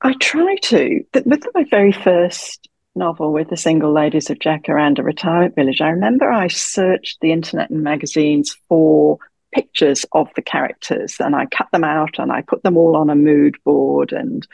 [0.01, 1.03] I try to.
[1.25, 6.29] With my very first novel with the single ladies of Jacaranda Retirement Village, I remember
[6.29, 9.19] I searched the internet and magazines for
[9.53, 13.09] pictures of the characters and I cut them out and I put them all on
[13.09, 14.47] a mood board and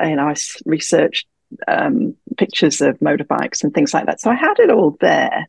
[0.00, 0.34] you know I
[0.66, 1.26] researched
[1.68, 4.20] um, pictures of motorbikes and things like that.
[4.20, 5.48] So I had it all there,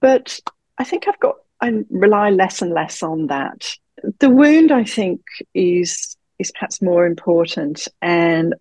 [0.00, 0.38] but
[0.78, 3.74] I think I've got I rely less and less on that.
[4.20, 5.20] The wound, I think,
[5.54, 8.54] is is perhaps more important, and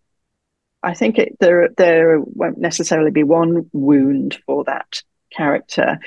[0.81, 5.99] I think it, there there won't necessarily be one wound for that character.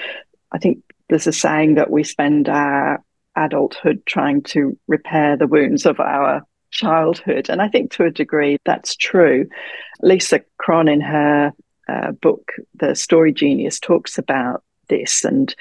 [0.52, 3.02] I think there's a saying that we spend our
[3.36, 8.58] adulthood trying to repair the wounds of our childhood, and I think to a degree
[8.64, 9.46] that's true.
[10.02, 11.52] Lisa Cron, in her
[11.88, 15.54] uh, book *The Story Genius*, talks about this and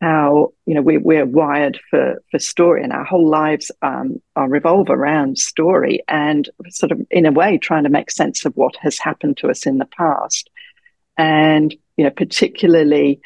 [0.00, 4.48] how you know we, we're wired for for story and our whole lives um, are
[4.48, 8.74] revolve around story and sort of in a way trying to make sense of what
[8.80, 10.48] has happened to us in the past
[11.18, 13.20] and you know particularly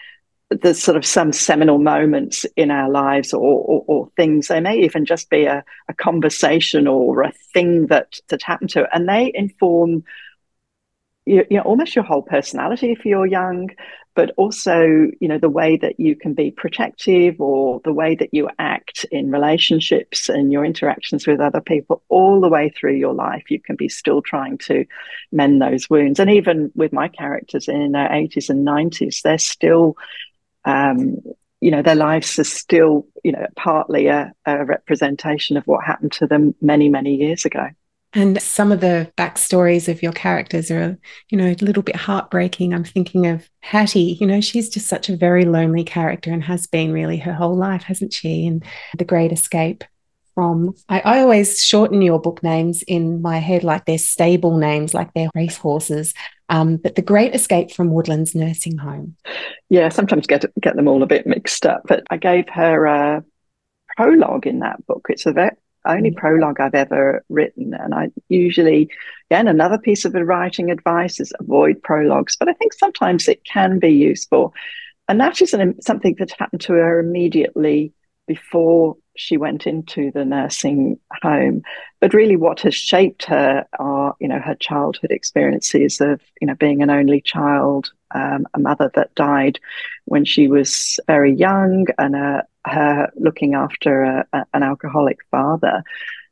[0.50, 4.48] there's sort of some seminal moments in our lives or, or, or things.
[4.48, 8.83] They may even just be a, a conversation or a thing that that happened to
[8.83, 10.04] it and they inform
[11.26, 13.70] you, you know almost your whole personality if you're young
[14.14, 14.83] but also
[15.20, 19.04] you know the way that you can be protective or the way that you act
[19.11, 23.50] in relationships and your interactions with other people all the way through your life.
[23.50, 24.85] You can be still trying to
[25.33, 26.20] mend those wounds.
[26.20, 29.96] And even with my characters in their 80s and 90s they're still
[30.64, 31.16] um,
[31.61, 36.12] you know their lives are still you know partly a, a representation of what happened
[36.12, 37.68] to them many many years ago
[38.14, 40.96] and some of the backstories of your characters are,
[41.31, 42.72] you know, a little bit heartbreaking.
[42.72, 46.68] I'm thinking of Hattie, you know, she's just such a very lonely character and has
[46.68, 48.46] been really her whole life, hasn't she?
[48.46, 48.64] And
[48.96, 49.83] The Great Escape
[50.37, 54.94] from, I, I always shorten your book names in my head like they're stable names,
[54.94, 56.14] like they're racehorses.
[56.48, 59.16] Um, but The Great Escape from Woodlands Nursing Home.
[59.70, 61.83] Yeah, sometimes get get them all a bit mixed up.
[61.87, 63.24] But I gave her a
[63.96, 65.07] prologue in that book.
[65.09, 65.50] It's a very
[65.87, 66.16] only mm.
[66.16, 67.74] prologue I've ever written.
[67.74, 68.90] And I usually,
[69.30, 73.78] again, another piece of writing advice is avoid prologues, but I think sometimes it can
[73.78, 74.54] be useful.
[75.09, 77.92] And that is an, something that happened to her immediately
[78.26, 81.62] before she went into the nursing home.
[82.00, 86.54] But really, what has shaped her are, you know, her childhood experiences of, you know,
[86.54, 89.60] being an only child, um, a mother that died
[90.04, 95.82] when she was very young, and a, her looking after a, a, an alcoholic father.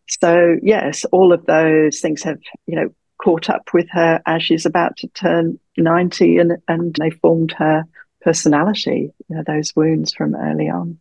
[0.09, 4.67] So yes, all of those things have you know caught up with her as she's
[4.67, 7.85] about to turn 90 and, and they formed her
[8.21, 10.99] personality, you know, those wounds from early on.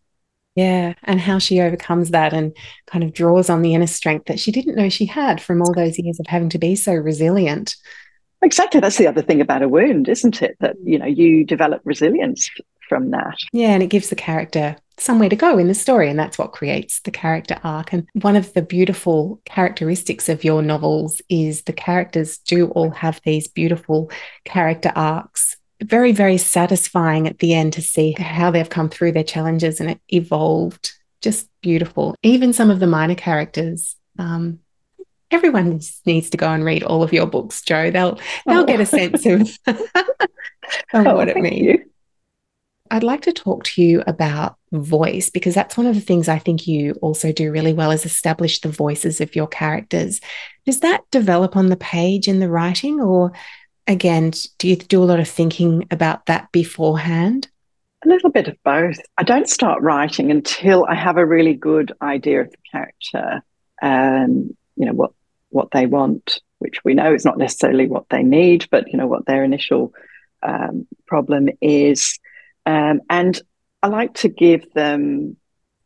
[0.56, 4.40] Yeah, and how she overcomes that and kind of draws on the inner strength that
[4.40, 7.76] she didn't know she had from all those years of having to be so resilient.
[8.42, 8.80] Exactly.
[8.80, 10.58] That's the other thing about a wound, isn't it?
[10.60, 11.48] That, you know, you mm.
[11.48, 12.50] develop resilience
[12.90, 13.38] from that.
[13.54, 16.52] Yeah, and it gives the character somewhere to go in the story, and that's what
[16.52, 17.94] creates the character arc.
[17.94, 23.22] And one of the beautiful characteristics of your novels is the characters do all have
[23.24, 24.12] these beautiful
[24.44, 29.24] character arcs very, very satisfying at the end to see how they've come through their
[29.24, 30.94] challenges and it evolved.
[31.22, 32.16] Just beautiful.
[32.24, 33.96] Even some of the minor characters.
[34.18, 34.60] Um,
[35.32, 37.92] everyone needs to go and read all of your books, Jo.
[37.92, 38.66] They'll they'll oh.
[38.66, 39.88] get a sense of, of
[40.94, 41.62] oh, what it means.
[41.62, 41.86] You.
[42.92, 46.40] I'd like to talk to you about voice because that's one of the things I
[46.40, 50.20] think you also do really well is establish the voices of your characters.
[50.66, 53.32] Does that develop on the page in the writing or
[53.88, 57.48] again, do you do a lot of thinking about that beforehand?
[58.06, 59.00] A little bit of both.
[59.18, 63.44] I don't start writing until I have a really good idea of the character
[63.82, 65.12] and you know what
[65.50, 69.08] what they want, which we know is not necessarily what they need, but you know
[69.08, 69.94] what their initial
[70.44, 72.20] um, problem is.
[72.66, 73.40] Um, and
[73.84, 75.36] I like to give them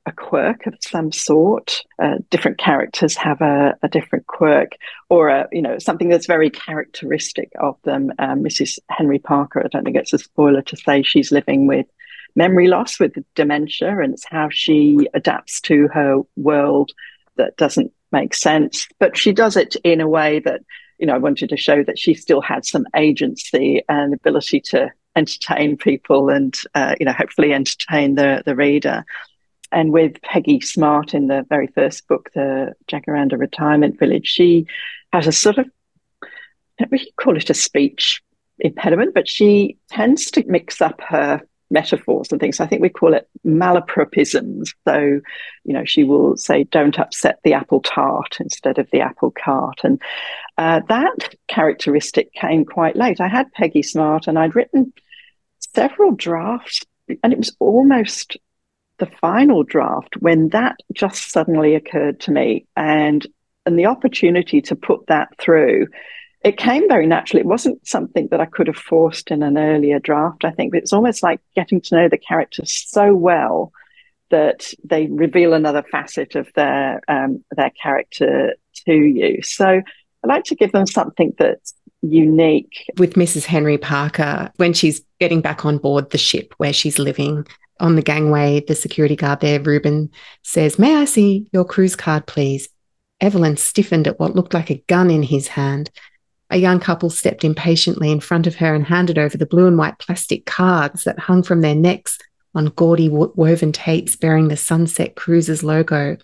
[0.05, 1.81] a quirk of some sort.
[1.99, 4.73] Uh, different characters have a, a, different quirk,
[5.09, 8.11] or a, you know something that's very characteristic of them.
[8.19, 8.79] Um, Mrs.
[8.89, 9.63] Henry Parker.
[9.63, 11.87] I don't think it's a spoiler to say she's living with
[12.35, 16.91] memory loss, with dementia, and it's how she adapts to her world
[17.37, 18.87] that doesn't make sense.
[18.99, 20.61] But she does it in a way that
[20.99, 24.91] you know I wanted to show that she still had some agency and ability to
[25.15, 29.03] entertain people and uh, you know hopefully entertain the the reader
[29.75, 34.67] and with Peggy Smart in the very first book, the Jacaranda Retirement Village, she
[35.11, 35.67] has a sort of,
[36.23, 36.27] I
[36.79, 38.23] don't really call it a speech
[38.59, 42.61] impediment, but she tends to mix up her metaphors and things.
[42.61, 44.69] I think we call it malapropisms.
[44.87, 45.19] So,
[45.65, 49.81] you know, she will say, don't upset the apple tart instead of the apple cart.
[49.83, 50.01] And
[50.57, 53.19] uh, that characteristic came quite late.
[53.19, 54.93] I had Peggy Smart and I'd written
[55.73, 56.81] several drafts,
[57.23, 58.37] and it was almost
[58.97, 63.27] the final draft when that just suddenly occurred to me and
[63.65, 65.87] and the opportunity to put that through
[66.45, 67.41] it came very naturally.
[67.41, 70.73] It wasn't something that i could have forced in an earlier draft i think.
[70.75, 73.71] It's almost like getting to know the characters so well
[74.29, 78.53] that they reveal another facet of their um, their character
[78.85, 79.41] to you.
[79.41, 82.85] So i like to give them something that's unique.
[82.97, 87.47] With mrs henry parker when she's getting back on board the ship where she's living
[87.79, 90.09] on the gangway, the security guard there, Reuben,
[90.43, 92.69] says, May I see your cruise card, please?
[93.21, 95.89] Evelyn stiffened at what looked like a gun in his hand.
[96.49, 99.77] A young couple stepped impatiently in front of her and handed over the blue and
[99.77, 102.17] white plastic cards that hung from their necks
[102.53, 106.17] on gaudy woven tapes bearing the Sunset Cruises logo.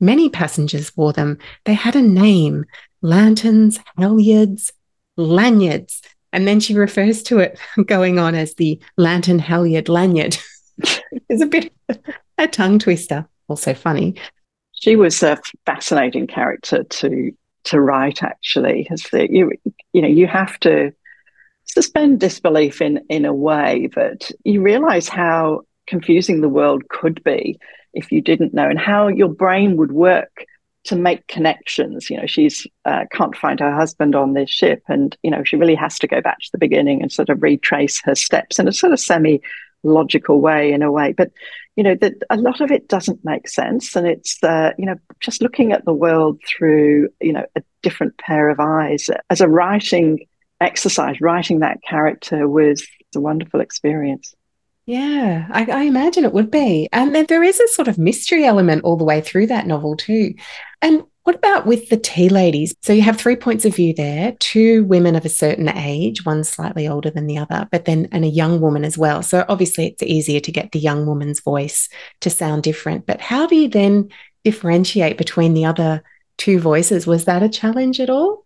[0.00, 1.38] Many passengers wore them.
[1.64, 2.64] They had a name
[3.02, 4.70] lanterns, halyards,
[5.16, 6.02] lanyards.
[6.32, 10.36] And then she refers to it going on as the lantern halyard lanyard.
[11.28, 11.72] is a bit
[12.38, 14.14] a tongue twister, also funny.
[14.72, 17.32] She was a fascinating character to
[17.64, 18.22] to write.
[18.22, 19.52] Actually, as the, you
[19.92, 20.92] you know you have to
[21.64, 27.58] suspend disbelief in in a way that you realize how confusing the world could be
[27.92, 30.44] if you didn't know, and how your brain would work
[30.84, 32.10] to make connections.
[32.10, 35.56] You know, she's uh, can't find her husband on this ship, and you know she
[35.56, 38.68] really has to go back to the beginning and sort of retrace her steps in
[38.68, 39.40] a sort of semi
[39.84, 41.30] logical way in a way but
[41.76, 44.96] you know that a lot of it doesn't make sense and it's uh, you know
[45.20, 49.48] just looking at the world through you know a different pair of eyes as a
[49.48, 50.26] writing
[50.60, 54.34] exercise writing that character was a wonderful experience
[54.86, 56.90] yeah, I, I, imagine it would be.
[56.92, 60.34] And there is a sort of mystery element all the way through that novel, too.
[60.82, 62.74] And what about with the tea ladies?
[62.82, 66.44] So you have three points of view there, two women of a certain age, one
[66.44, 69.22] slightly older than the other, but then and a young woman as well.
[69.22, 71.88] So obviously it's easier to get the young woman's voice
[72.20, 73.06] to sound different.
[73.06, 74.10] But how do you then
[74.44, 76.02] differentiate between the other
[76.36, 77.06] two voices?
[77.06, 78.44] Was that a challenge at all?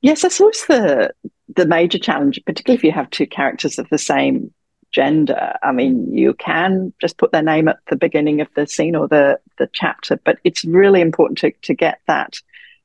[0.00, 1.12] Yes, that's always the
[1.54, 4.54] the major challenge, particularly if you have two characters of the same
[4.92, 5.54] gender.
[5.62, 9.08] I mean, you can just put their name at the beginning of the scene or
[9.08, 12.34] the, the chapter, but it's really important to, to get that.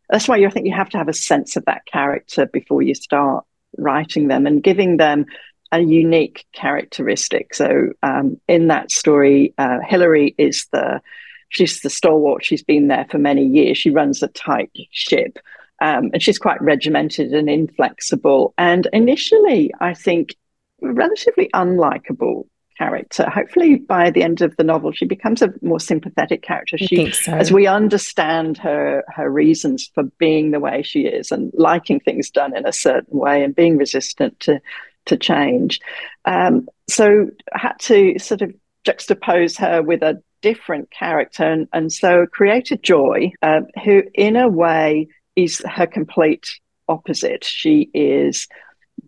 [0.09, 2.95] That's why I think you have to have a sense of that character before you
[2.95, 3.45] start
[3.77, 5.25] writing them and giving them
[5.71, 7.53] a unique characteristic.
[7.53, 11.01] So um, in that story, uh, Hillary is the
[11.49, 12.45] she's the stalwart.
[12.45, 13.77] She's been there for many years.
[13.77, 15.39] She runs a tight ship.
[15.79, 18.53] Um, and she's quite regimented and inflexible.
[18.57, 20.35] And initially, I think,
[20.81, 22.45] relatively unlikable
[22.77, 23.29] character.
[23.29, 26.77] Hopefully, by the end of the novel, she becomes a more sympathetic character.
[26.77, 27.33] She, so.
[27.33, 32.29] as we understand her her reasons for being the way she is and liking things
[32.29, 34.61] done in a certain way and being resistant to
[35.05, 35.79] to change.
[36.25, 38.53] Um, so, I had to sort of
[38.85, 44.47] juxtapose her with a different character, and, and so created Joy, uh, who, in a
[44.47, 46.47] way, is her complete
[46.87, 47.43] opposite.
[47.43, 48.47] She is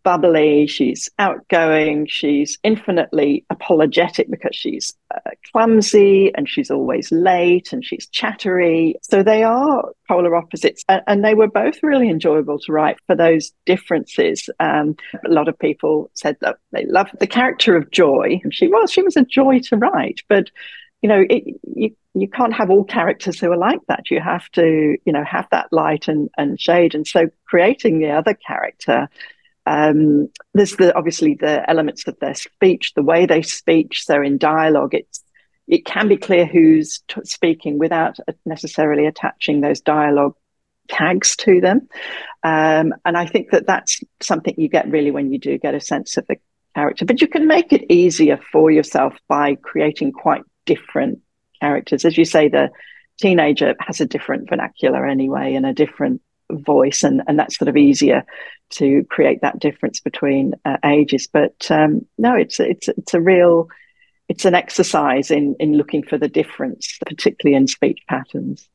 [0.03, 7.83] bubbly, she's outgoing, she's infinitely apologetic because she's uh, clumsy and she's always late and
[7.83, 8.95] she's chattery.
[9.01, 10.83] So they are polar opposites.
[10.87, 14.49] And, and they were both really enjoyable to write for those differences.
[14.59, 14.95] Um,
[15.25, 18.41] a lot of people said that they loved the character of Joy.
[18.43, 20.21] And she was, she was a joy to write.
[20.27, 20.49] But
[21.01, 21.43] you know, it,
[21.75, 24.09] you you can't have all characters who are like that.
[24.09, 26.95] You have to, you know, have that light and, and shade.
[26.95, 29.09] And so creating the other character
[29.69, 33.93] um, there's the obviously the elements of their speech, the way they speak.
[33.93, 35.23] So in dialogue, it's
[35.67, 38.17] it can be clear who's t- speaking without
[38.47, 40.33] necessarily attaching those dialogue
[40.87, 41.87] tags to them.
[42.41, 45.79] Um, and I think that that's something you get really when you do get a
[45.79, 46.37] sense of the
[46.73, 47.05] character.
[47.05, 51.19] But you can make it easier for yourself by creating quite different
[51.61, 52.05] characters.
[52.05, 52.71] As you say, the
[53.19, 57.77] teenager has a different vernacular anyway and a different voice, and, and that's sort of
[57.77, 58.25] easier
[58.71, 61.27] to create that difference between uh, ages.
[61.31, 63.69] But um, no, it's it's it's a real
[64.27, 68.67] it's an exercise in in looking for the difference, particularly in speech patterns.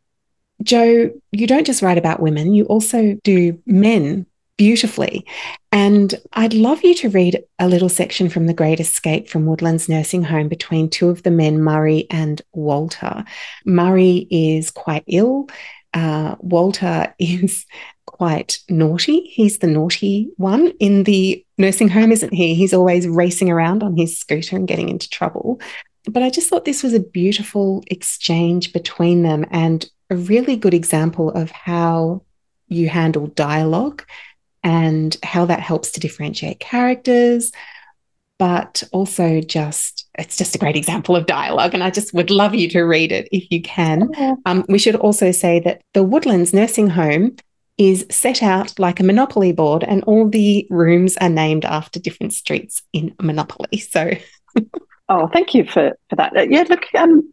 [0.63, 5.27] Jo, you don't just write about women; you also do men beautifully.
[5.73, 9.89] And I'd love you to read a little section from The Great Escape from Woodlands
[9.89, 13.25] Nursing Home between two of the men, Murray and Walter.
[13.65, 15.49] Murray is quite ill
[15.95, 17.65] uh, Walter is
[18.07, 19.23] quite naughty.
[19.23, 22.55] He's the naughty one in the nursing home, isn't he?
[22.55, 25.61] He's always racing around on his scooter and getting into trouble.
[26.05, 30.75] But I just thought this was a beautiful exchange between them and a really good
[30.75, 32.23] example of how
[32.69, 34.05] you handle dialogue
[34.63, 37.53] and how that helps to differentiate characters,
[38.39, 42.55] but also just it's just a great example of dialogue and i just would love
[42.55, 44.11] you to read it if you can.
[44.47, 47.37] Um, we should also say that the woodlands nursing home
[47.79, 52.33] is set out like a monopoly board and all the rooms are named after different
[52.33, 54.13] streets in monopoly so.
[55.07, 56.35] Oh thank you for for that.
[56.35, 57.31] Uh, yeah look um,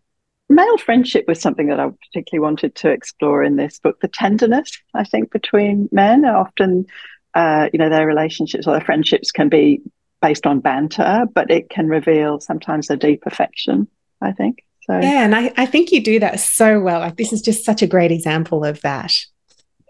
[0.50, 4.78] male friendship was something that i particularly wanted to explore in this book the tenderness
[4.94, 6.26] i think between men.
[6.26, 6.88] Often
[7.34, 9.82] uh, you know their relationships or their friendships can be
[10.22, 13.88] based on banter, but it can reveal sometimes a deep affection,
[14.22, 14.64] I think.
[14.82, 17.00] So Yeah, and I, I think you do that so well.
[17.00, 19.14] Like this is just such a great example of that.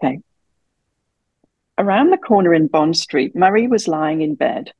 [0.02, 0.20] Okay.
[1.78, 4.72] Around the corner in Bond Street, Murray was lying in bed.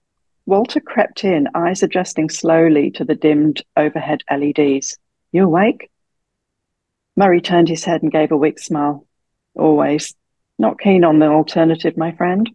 [0.44, 4.98] Walter crept in, eyes adjusting slowly to the dimmed overhead LEDs.
[5.30, 5.90] You awake?
[7.16, 9.06] Murray turned his head and gave a weak smile.
[9.54, 10.14] Always.
[10.58, 12.50] Not keen on the alternative, my friend.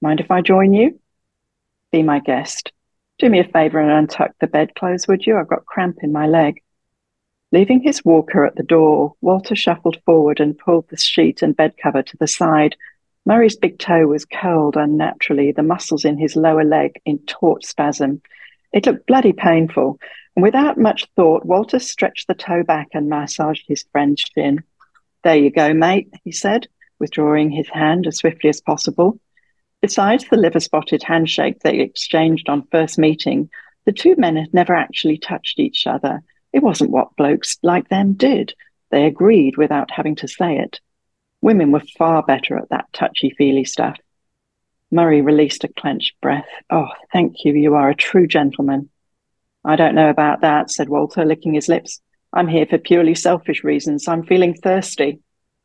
[0.00, 1.00] Mind if I join you?
[1.96, 2.72] Be my guest.
[3.18, 5.38] Do me a favour and untuck the bedclothes, would you?
[5.38, 6.62] I've got cramp in my leg.
[7.52, 11.72] Leaving his walker at the door, Walter shuffled forward and pulled the sheet and bed
[11.82, 12.76] cover to the side.
[13.24, 18.20] Murray's big toe was curled unnaturally, the muscles in his lower leg in taut spasm.
[18.74, 19.98] It looked bloody painful,
[20.34, 24.64] and without much thought, Walter stretched the toe back and massaged his friend's shin.
[25.24, 26.68] There you go, mate, he said,
[26.98, 29.18] withdrawing his hand as swiftly as possible.
[29.82, 33.50] Besides the liver spotted handshake they exchanged on first meeting,
[33.84, 36.22] the two men had never actually touched each other.
[36.52, 38.54] It wasn't what blokes like them did.
[38.90, 40.80] They agreed without having to say it.
[41.42, 43.96] Women were far better at that touchy feely stuff.
[44.90, 46.48] Murray released a clenched breath.
[46.70, 47.52] Oh, thank you.
[47.52, 48.88] You are a true gentleman.
[49.64, 52.00] I don't know about that, said Walter, licking his lips.
[52.32, 54.08] I'm here for purely selfish reasons.
[54.08, 55.20] I'm feeling thirsty.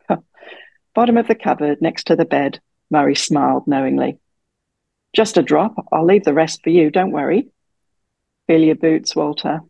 [0.96, 2.60] Bottom of the cupboard next to the bed.
[2.92, 4.20] Murray smiled knowingly.
[5.14, 5.74] Just a drop.
[5.92, 6.92] I'll leave the rest for you.
[6.92, 7.48] Don't worry.
[8.48, 9.62] Feel your boots, Walter.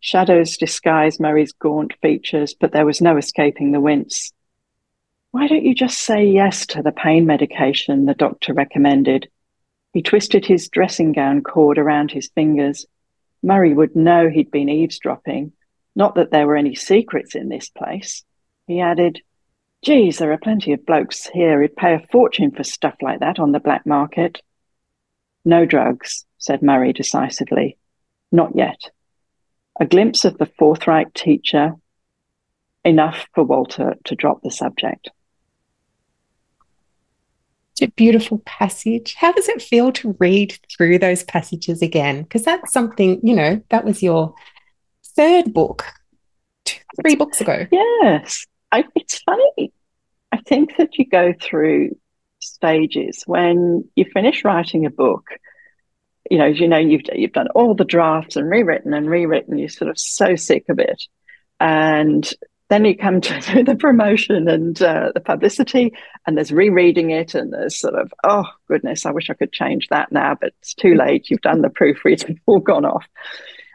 [0.00, 4.32] Shadows disguised Murray's gaunt features, but there was no escaping the wince.
[5.32, 9.28] Why don't you just say yes to the pain medication the doctor recommended?
[9.92, 12.86] He twisted his dressing gown cord around his fingers.
[13.42, 15.52] Murray would know he'd been eavesdropping.
[15.94, 18.24] Not that there were any secrets in this place.
[18.66, 19.20] He added,
[19.82, 23.40] Geez, there are plenty of blokes here who'd pay a fortune for stuff like that
[23.40, 24.40] on the black market.
[25.44, 27.76] No drugs, said Murray decisively.
[28.30, 28.78] Not yet.
[29.80, 31.74] A glimpse of the forthright teacher,
[32.84, 35.10] enough for Walter to drop the subject.
[37.82, 39.14] such a beautiful passage.
[39.14, 42.22] How does it feel to read through those passages again?
[42.22, 44.34] Because that's something, you know, that was your
[45.16, 45.84] third book
[47.00, 47.66] three books ago.
[47.70, 48.46] Yes.
[48.72, 49.72] I, it's funny.
[50.32, 51.90] I think that you go through
[52.40, 55.26] stages when you finish writing a book.
[56.30, 59.58] You know, you know, you've you've done all the drafts and rewritten and rewritten.
[59.58, 61.02] You're sort of so sick of it,
[61.60, 62.32] and
[62.70, 65.92] then you come to the promotion and uh, the publicity,
[66.26, 69.88] and there's rereading it, and there's sort of, oh goodness, I wish I could change
[69.88, 71.28] that now, but it's too late.
[71.28, 73.04] You've done the proofread, it's all gone off.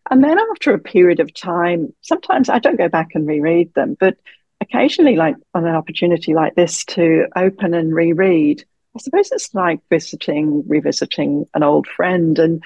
[0.10, 3.96] And then after a period of time, sometimes I don't go back and reread them,
[4.00, 4.18] but
[4.62, 8.64] occasionally, like on an opportunity like this to open and reread,
[8.96, 12.38] I suppose it's like visiting, revisiting an old friend.
[12.40, 12.64] And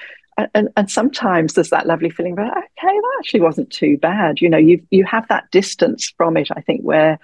[0.54, 4.40] and, and sometimes there's that lovely feeling of okay, that actually wasn't too bad.
[4.40, 6.48] You know, you you have that distance from it.
[6.56, 7.18] I think where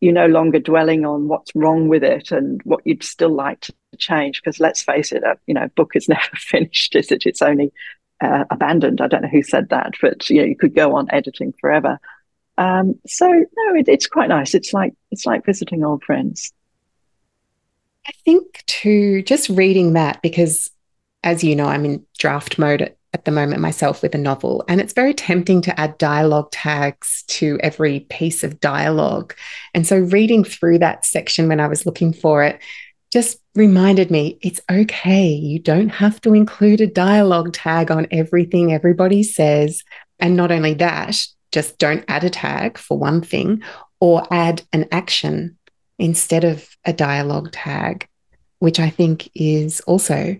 [0.00, 3.74] you're no longer dwelling on what's wrong with it and what you'd still like to
[3.98, 4.42] change.
[4.42, 7.24] Because let's face it, a you know, book is never finished, is it?
[7.26, 7.72] It's only
[8.22, 9.00] uh, abandoned.
[9.00, 11.98] I don't know who said that, but you know, you could go on editing forever.
[12.58, 14.54] Um, so no, it, it's quite nice.
[14.54, 16.52] It's like it's like visiting old friends.
[18.06, 20.70] I think too, just reading that because
[21.24, 24.64] as you know, I'm in draft mode at, at the moment myself with a novel,
[24.68, 29.34] and it's very tempting to add dialogue tags to every piece of dialogue.
[29.74, 32.60] And so, reading through that section when I was looking for it
[33.12, 35.28] just reminded me it's okay.
[35.28, 39.82] You don't have to include a dialogue tag on everything everybody says.
[40.18, 43.62] And not only that, just don't add a tag for one thing,
[44.00, 45.58] or add an action
[45.98, 48.08] instead of a dialogue tag,
[48.58, 50.36] which I think is also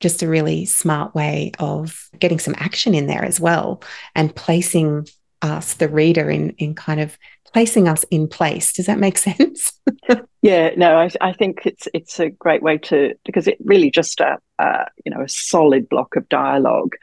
[0.00, 3.82] just a really smart way of getting some action in there as well
[4.14, 5.08] and placing
[5.42, 7.16] us, the reader, in, in kind of
[7.52, 8.72] placing us in place.
[8.72, 9.72] Does that make sense?
[10.42, 14.20] yeah, no, I, I, think it's it's a great way to because it really just
[14.20, 16.94] a, a you know a solid block of dialogue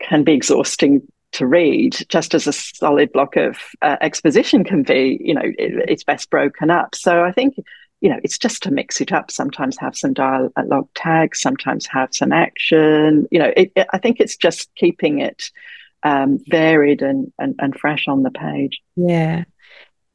[0.00, 5.18] can be exhausting to read, just as a solid block of uh, exposition can be.
[5.22, 6.94] You know, it, it's best broken up.
[6.94, 7.56] So I think
[8.02, 9.30] you know, it's just to mix it up.
[9.30, 13.28] Sometimes have some dialogue tags, sometimes have some action.
[13.30, 15.50] You know, it, it, I think it's just keeping it
[16.02, 18.82] um, varied and, and, and fresh on the page.
[18.96, 19.44] Yeah.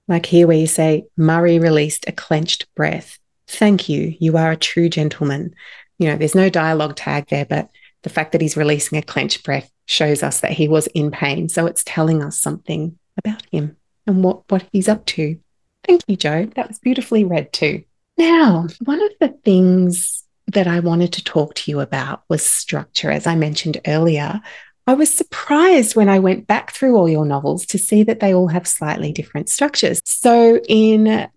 [0.10, 3.20] Like here, where you say, Murray released a clenched breath.
[3.48, 4.16] Thank you.
[4.20, 5.56] You are a true gentleman.
[5.98, 7.70] You know, there's no dialogue tag there, but
[8.04, 11.50] the fact that he's releasing a clenched breath shows us that he was in pain.
[11.50, 13.76] So it's telling us something about him
[14.06, 15.40] and what, what he's up to.
[15.86, 16.46] Thank you, Jo.
[16.56, 17.84] That was beautifully read too.
[18.18, 23.12] Now, one of the things that I wanted to talk to you about was structure.
[23.12, 24.42] As I mentioned earlier,
[24.86, 28.34] I was surprised when I went back through all your novels to see that they
[28.34, 30.02] all have slightly different structures.
[30.06, 31.30] So in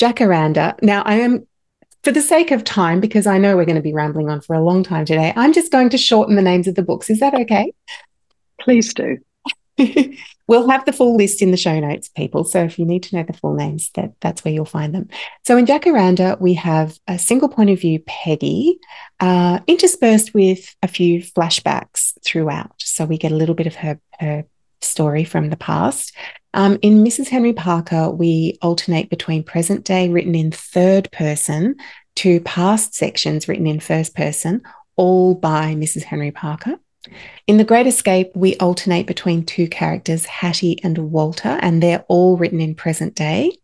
[0.00, 1.46] Jacaranda, now I am,
[2.04, 4.54] for the sake of time, because I know we're going to be rambling on for
[4.54, 7.10] a long time today, I'm just going to shorten the names of the books.
[7.10, 7.72] Is that okay?
[8.60, 9.18] Please do.
[10.48, 12.44] we'll have the full list in the show notes, people.
[12.44, 15.08] So if you need to know the full names, that, that's where you'll find them.
[15.44, 18.78] So in Jacaranda, we have a single point of view Peggy,
[19.20, 22.72] uh, interspersed with a few flashbacks throughout.
[22.78, 24.44] So we get a little bit of her, her
[24.80, 26.14] story from the past.
[26.54, 27.28] Um, in Mrs.
[27.28, 31.76] Henry Parker, we alternate between present day written in third person
[32.16, 34.62] to past sections written in first person,
[34.96, 36.02] all by Mrs.
[36.02, 36.78] Henry Parker.
[37.46, 42.36] In The Great Escape, we alternate between two characters, Hattie and Walter, and they're all
[42.36, 43.56] written in present day.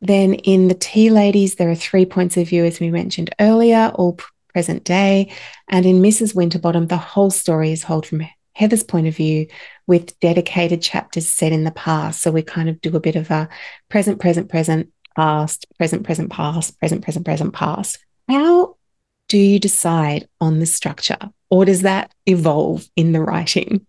[0.00, 3.90] Then in The Tea Ladies, there are three points of view, as we mentioned earlier,
[3.94, 4.18] all
[4.48, 5.32] present day.
[5.68, 6.34] And in Mrs.
[6.34, 8.26] Winterbottom, the whole story is told from
[8.56, 9.46] Heather's point of view
[9.86, 12.22] with dedicated chapters set in the past.
[12.22, 13.48] So we kind of do a bit of a
[13.88, 17.98] present, present, present, past, present, present, past, present, present, present, past.
[18.28, 18.76] How
[19.28, 21.18] do you decide on the structure?
[21.50, 23.86] or does that evolve in the writing?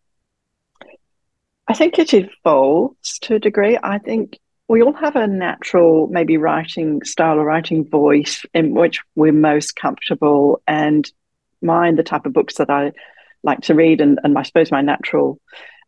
[1.68, 3.78] I think it evolves to a degree.
[3.82, 9.02] I think we all have a natural, maybe writing style or writing voice in which
[9.16, 10.62] we're most comfortable.
[10.68, 11.10] And
[11.62, 12.94] mine, the type of books that I
[13.44, 15.40] like to read, and, and I suppose my natural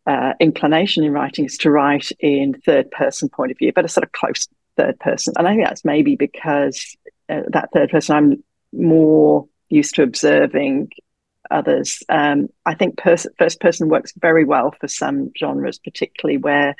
[0.06, 3.88] uh, inclination in writing is to write in third person point of view, but a
[3.88, 5.34] sort of close third person.
[5.36, 6.96] And I think that's maybe because
[7.28, 10.90] uh, that third person, I'm more used to observing
[11.50, 12.02] others.
[12.08, 16.74] Um, I think pers- first person works very well for some genres, particularly where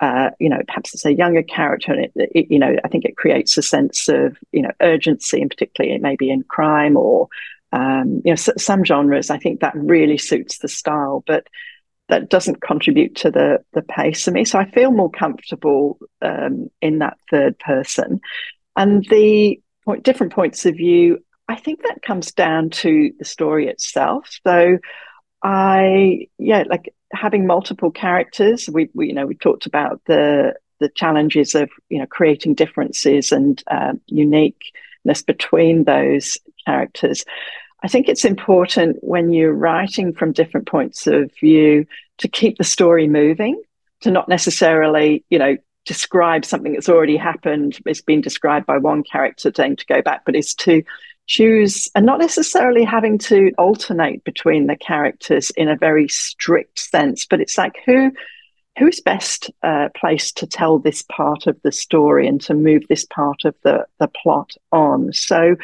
[0.00, 3.04] uh, you know perhaps it's a younger character, and it, it, you know I think
[3.04, 6.96] it creates a sense of you know urgency, and particularly it may be in crime
[6.96, 7.28] or
[7.72, 9.30] um, you know some genres.
[9.30, 11.46] I think that really suits the style, but
[12.08, 14.44] that doesn't contribute to the the pace for me.
[14.44, 18.20] So I feel more comfortable um, in that third person,
[18.76, 21.18] and the point, different points of view.
[21.48, 24.38] I think that comes down to the story itself.
[24.46, 24.78] So
[25.42, 28.68] I, yeah, like having multiple characters.
[28.70, 33.32] We, we you know, we talked about the the challenges of you know creating differences
[33.32, 37.24] and uh, uniqueness between those characters.
[37.82, 41.86] I think it's important when you're writing from different points of view
[42.18, 43.60] to keep the story moving,
[44.02, 49.02] to not necessarily, you know, describe something that's already happened, it's been described by one
[49.02, 50.82] character, then to go back, but is to
[51.26, 57.26] choose and not necessarily having to alternate between the characters in a very strict sense,
[57.26, 58.12] but it's like who
[58.78, 63.04] who's best uh, placed to tell this part of the story and to move this
[63.04, 65.12] part of the, the plot on.
[65.12, 65.56] So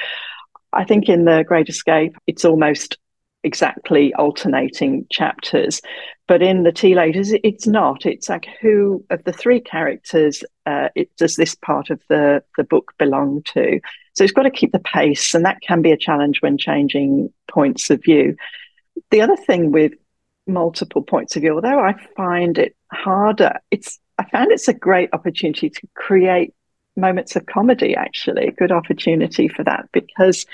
[0.73, 2.99] I think in The Great Escape, it's almost
[3.45, 5.81] exactly alternating chapters.
[6.27, 8.05] But in the Tea Ladies, it's not.
[8.05, 12.65] It's like who of the three characters uh, it, does this part of the, the
[12.65, 13.81] book belong to?
[14.15, 17.33] So it's got to keep the pace, and that can be a challenge when changing
[17.51, 18.37] points of view.
[19.11, 19.93] The other thing with
[20.47, 25.11] multiple points of view, although I find it harder, it's I found it's a great
[25.13, 26.53] opportunity to create
[26.99, 30.45] moments of comedy, actually, a good opportunity for that because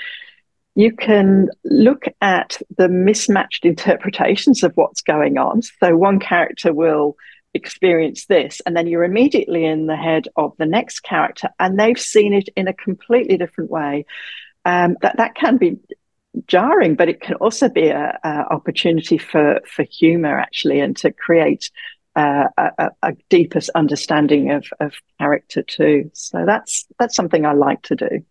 [0.75, 5.61] you can look at the mismatched interpretations of what's going on.
[5.61, 7.15] So one character will
[7.53, 11.99] experience this, and then you're immediately in the head of the next character, and they've
[11.99, 14.05] seen it in a completely different way.
[14.65, 15.77] Um, that that can be
[16.47, 21.71] jarring, but it can also be an opportunity for for humor actually, and to create
[22.15, 26.09] uh, a, a, deepest understanding of, of character too.
[26.13, 28.25] So that's that's something I like to do.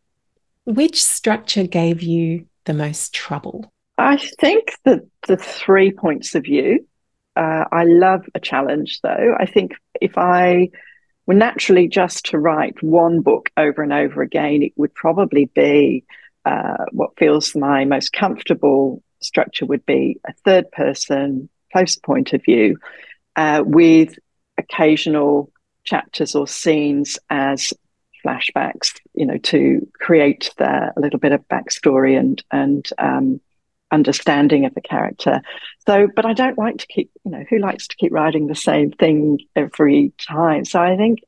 [0.64, 3.70] Which structure gave you the most trouble?
[3.99, 6.87] I think that the three points of view.
[7.37, 9.35] Uh, I love a challenge, though.
[9.39, 10.70] I think if I
[11.26, 16.05] were naturally just to write one book over and over again, it would probably be
[16.45, 22.45] uh, what feels my most comfortable structure would be a third person, close point of
[22.45, 22.76] view,
[23.37, 24.18] uh, with
[24.59, 25.51] occasional
[25.85, 27.72] chapters or scenes as
[28.24, 33.41] flashbacks, you know, to create the, a little bit of backstory and and um,
[33.91, 35.43] understanding of the character.
[35.87, 38.55] So, but I don't like to keep, you know, who likes to keep writing the
[38.55, 40.64] same thing every time?
[40.64, 41.20] So I think,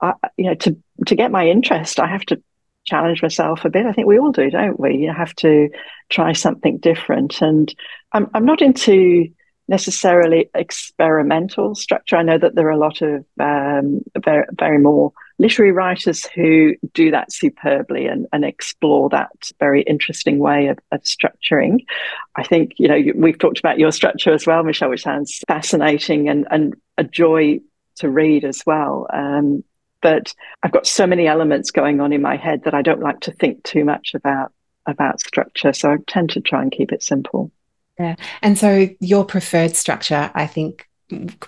[0.00, 0.76] I, you know, to
[1.06, 2.42] to get my interest, I have to
[2.84, 3.86] challenge myself a bit.
[3.86, 4.96] I think we all do, don't we?
[4.96, 5.68] You have to
[6.08, 7.72] try something different, and
[8.12, 9.28] I'm I'm not into
[9.70, 12.16] necessarily experimental structure.
[12.16, 16.74] I know that there are a lot of um, very, very more literary writers who
[16.92, 21.86] do that superbly and, and explore that very interesting way of, of, structuring.
[22.34, 26.28] I think, you know, we've talked about your structure as well, Michelle, which sounds fascinating
[26.28, 27.60] and, and a joy
[27.96, 29.06] to read as well.
[29.12, 29.62] Um,
[30.02, 33.20] but I've got so many elements going on in my head that I don't like
[33.20, 34.52] to think too much about
[34.86, 35.72] about structure.
[35.72, 37.52] So I tend to try and keep it simple.
[38.00, 38.16] Yeah.
[38.40, 40.88] And so your preferred structure, I think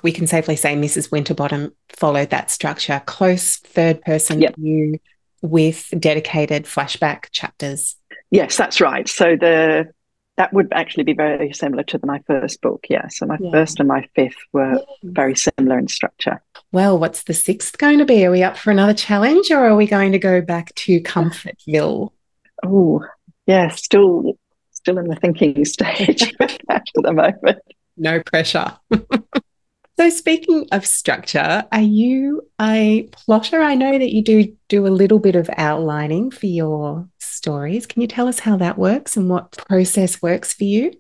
[0.03, 1.11] we can safely say Mrs.
[1.11, 4.57] Winterbottom followed that structure, close third person yep.
[4.57, 4.99] view
[5.41, 7.97] with dedicated flashback chapters.
[8.31, 9.09] Yes, that's right.
[9.09, 9.91] So the
[10.37, 12.85] that would actually be very similar to my first book.
[12.89, 13.09] Yeah.
[13.09, 13.51] So my yeah.
[13.51, 16.43] first and my fifth were very similar in structure.
[16.71, 18.25] Well, what's the sixth going to be?
[18.25, 22.13] Are we up for another challenge or are we going to go back to Comfortville?
[22.65, 23.05] Oh,
[23.47, 24.39] yeah, still
[24.83, 26.35] still in the thinking stage
[26.69, 27.59] at the moment.
[27.97, 28.77] No pressure.
[29.99, 33.63] so, speaking of structure, are you a plotter?
[33.63, 37.87] I know that you do do a little bit of outlining for your stories.
[37.87, 40.93] Can you tell us how that works and what process works for you?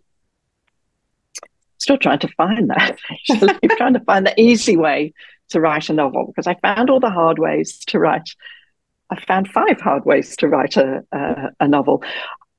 [1.78, 2.96] Still trying to find that.
[3.10, 5.12] Actually, trying to find the easy way
[5.48, 8.30] to write a novel because I found all the hard ways to write.
[9.10, 12.04] I found five hard ways to write a, a, a novel.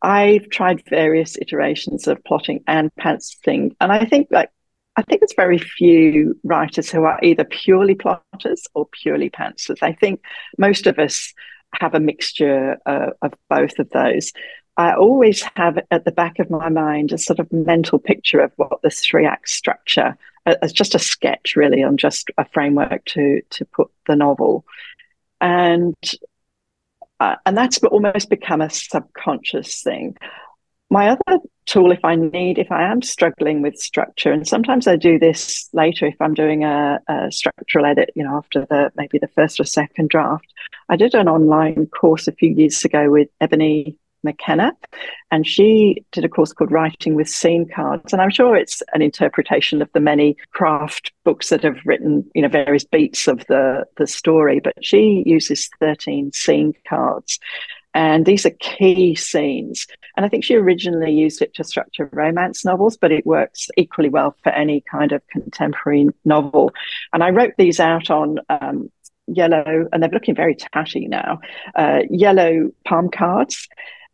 [0.03, 4.49] I've tried various iterations of plotting and pantsing, and I think like
[4.95, 9.81] I think there's very few writers who are either purely plotters or purely pantsers.
[9.81, 10.21] I think
[10.57, 11.33] most of us
[11.79, 14.31] have a mixture uh, of both of those.
[14.77, 18.51] I always have at the back of my mind a sort of mental picture of
[18.57, 23.41] what this three act structure as just a sketch, really, on just a framework to
[23.51, 24.65] to put the novel.
[25.39, 25.95] And
[27.23, 30.17] uh, and that's almost become a subconscious thing.
[30.89, 34.97] My other tool, if I need, if I am struggling with structure, and sometimes I
[34.97, 39.19] do this later if I'm doing a, a structural edit, you know, after the maybe
[39.19, 40.45] the first or second draft.
[40.89, 44.73] I did an online course a few years ago with Ebony McKenna,
[45.31, 48.13] and she did a course called Writing with Scene Cards.
[48.13, 52.41] And I'm sure it's an interpretation of the many craft books that have written, you
[52.41, 57.39] know, various beats of the, the story, but she uses 13 scene cards.
[57.93, 59.85] And these are key scenes.
[60.17, 64.09] And I think she originally used it to structure romance novels, but it works equally
[64.09, 66.71] well for any kind of contemporary novel.
[67.13, 68.89] And I wrote these out on um,
[69.27, 71.39] yellow, and they're looking very tatty now,
[71.75, 73.67] uh, yellow palm cards.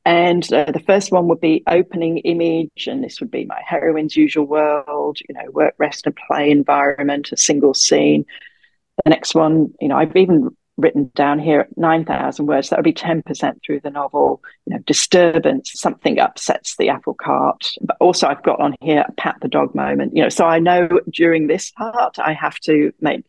[0.06, 4.16] And uh, the first one would be opening image, and this would be my heroine's
[4.16, 8.26] usual world, you know, work, rest, and play environment, a single scene.
[9.04, 12.70] The next one, you know, I've even written down here 9,000 words.
[12.70, 14.42] That would be 10% through the novel.
[14.66, 17.70] You know, disturbance, something upsets the apple cart.
[17.82, 20.16] But also, I've got on here a pat the dog moment.
[20.16, 23.26] You know, so I know during this part, I have to make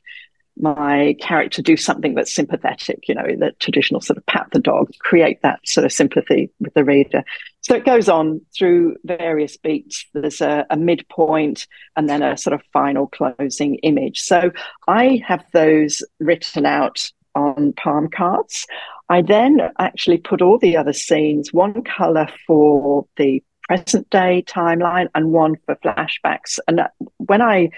[0.61, 4.91] my character do something that's sympathetic, you know, the traditional sort of pat the dog,
[5.01, 7.25] create that sort of sympathy with the reader.
[7.63, 10.07] So it goes on through various beats.
[10.15, 14.21] There's a, a midpoint and then a sort of final closing image.
[14.21, 14.51] So
[14.89, 18.67] I have those written out on palm cards.
[19.09, 25.09] I then actually put all the other scenes, one color for the present day timeline
[25.15, 26.59] and one for flashbacks.
[26.67, 26.83] And
[27.19, 27.71] when I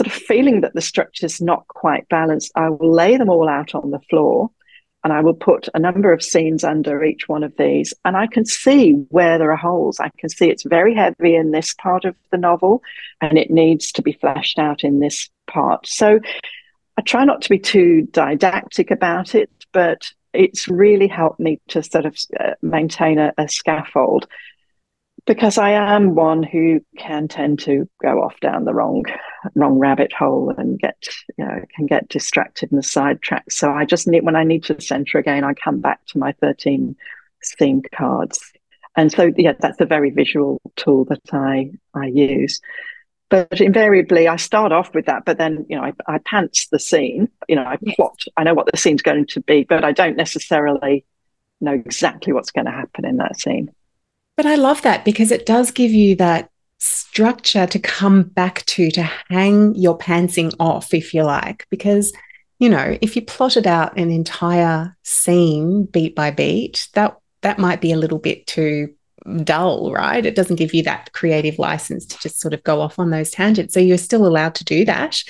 [0.00, 3.50] sort of feeling that the structure is not quite balanced, I will lay them all
[3.50, 4.50] out on the floor
[5.04, 7.92] and I will put a number of scenes under each one of these.
[8.06, 10.00] And I can see where there are holes.
[10.00, 12.82] I can see it's very heavy in this part of the novel
[13.20, 15.86] and it needs to be fleshed out in this part.
[15.86, 16.18] So
[16.96, 20.00] I try not to be too didactic about it, but
[20.32, 24.28] it's really helped me to sort of uh, maintain a, a scaffold
[25.30, 29.04] because I am one who can tend to go off down the wrong
[29.54, 31.06] wrong rabbit hole and get
[31.38, 33.52] you know can get distracted and sidetracked.
[33.52, 36.32] So I just need when I need to center again, I come back to my
[36.40, 36.96] thirteen
[37.60, 38.40] themed cards,
[38.96, 42.60] and so yeah, that's a very visual tool that I I use.
[43.28, 46.80] But invariably, I start off with that, but then you know I, I pants the
[46.80, 47.28] scene.
[47.46, 48.18] You know, I plot.
[48.36, 51.04] I know what the scene's going to be, but I don't necessarily
[51.60, 53.70] know exactly what's going to happen in that scene.
[54.36, 58.90] But I love that because it does give you that structure to come back to,
[58.90, 61.66] to hang your pantsing off, if you like.
[61.70, 62.12] Because,
[62.58, 67.80] you know, if you plotted out an entire scene beat by beat, that that might
[67.80, 68.94] be a little bit too
[69.44, 70.24] dull, right?
[70.24, 73.30] It doesn't give you that creative license to just sort of go off on those
[73.30, 73.74] tangents.
[73.74, 75.22] So you're still allowed to do that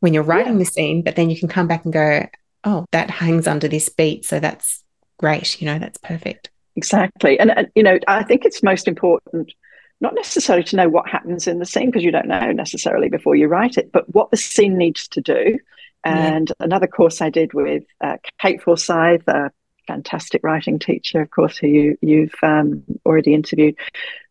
[0.00, 0.58] when you're writing yeah.
[0.60, 2.26] the scene, but then you can come back and go,
[2.64, 4.24] oh, that hangs under this beat.
[4.24, 4.82] So that's
[5.18, 5.60] great.
[5.60, 6.50] You know, that's perfect.
[6.76, 7.38] Exactly.
[7.38, 9.52] And, and, you know, I think it's most important
[10.00, 13.34] not necessarily to know what happens in the scene because you don't know necessarily before
[13.34, 15.58] you write it, but what the scene needs to do.
[16.04, 16.64] And yeah.
[16.64, 19.50] another course I did with uh, Kate Forsyth, a
[19.86, 23.76] fantastic writing teacher, of course, who you, you've um, already interviewed.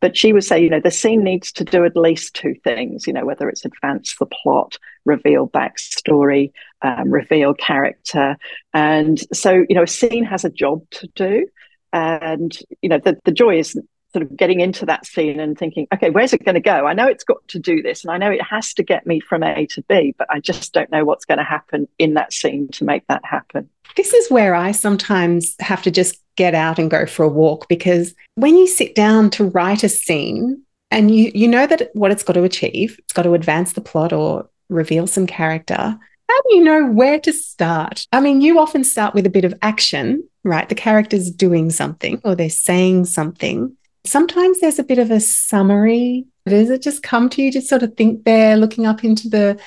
[0.01, 3.07] But she would say, you know, the scene needs to do at least two things,
[3.07, 8.37] you know, whether it's advance the plot, reveal backstory, um, reveal character.
[8.73, 11.47] And so, you know, a scene has a job to do.
[11.95, 13.79] And, you know, the, the joy is
[14.11, 16.85] sort of getting into that scene and thinking, okay, where's it going to go?
[16.85, 19.21] I know it's got to do this and I know it has to get me
[19.21, 22.33] from A to B, but I just don't know what's going to happen in that
[22.33, 23.69] scene to make that happen.
[23.95, 27.69] This is where I sometimes have to just get out and go for a walk
[27.69, 32.11] because when you sit down to write a scene and you you know that what
[32.11, 35.97] it's got to achieve, it's got to advance the plot or reveal some character,
[36.30, 38.07] how do you know where to start?
[38.11, 40.67] I mean, you often start with a bit of action, right?
[40.67, 43.76] The character's doing something or they're saying something.
[44.05, 46.26] Sometimes there's a bit of a summary.
[46.45, 49.59] Does it just come to you to sort of think there, looking up into the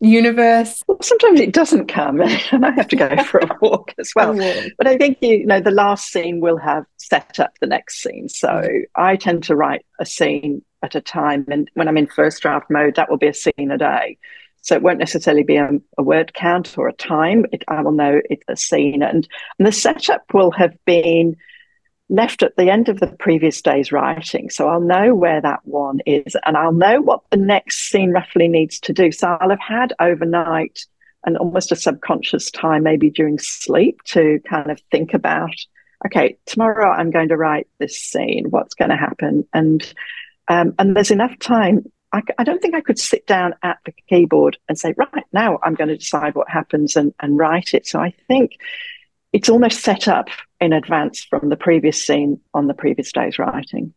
[0.00, 0.82] universe?
[0.86, 2.20] Well, sometimes it doesn't come,
[2.52, 4.34] and I have to go for a walk as well.
[4.76, 8.28] But I think you know the last scene will have set up the next scene.
[8.28, 8.82] So mm-hmm.
[8.96, 12.70] I tend to write a scene at a time, and when I'm in first draft
[12.70, 14.18] mode, that will be a scene a day.
[14.62, 17.46] So it won't necessarily be a, a word count or a time.
[17.52, 19.26] It, I will know it's a scene, and,
[19.58, 21.36] and the setup will have been
[22.08, 24.50] left at the end of the previous day's writing.
[24.50, 28.48] So I'll know where that one is, and I'll know what the next scene roughly
[28.48, 29.12] needs to do.
[29.12, 30.84] So I'll have had overnight
[31.24, 35.54] and almost a subconscious time, maybe during sleep, to kind of think about.
[36.06, 38.46] Okay, tomorrow I'm going to write this scene.
[38.50, 39.46] What's going to happen?
[39.52, 39.94] And
[40.48, 43.92] um, and there's enough time I, I, don't think I could sit down at the
[44.08, 47.86] keyboard and say, right now I'm going to decide what happens and, and write it.
[47.86, 48.58] So I think
[49.32, 50.28] it's almost set up
[50.60, 53.94] in advance from the previous scene on the previous day's writing.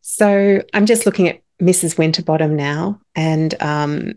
[0.00, 1.96] So I'm just looking at Mrs.
[1.96, 4.14] Winterbottom now, and um,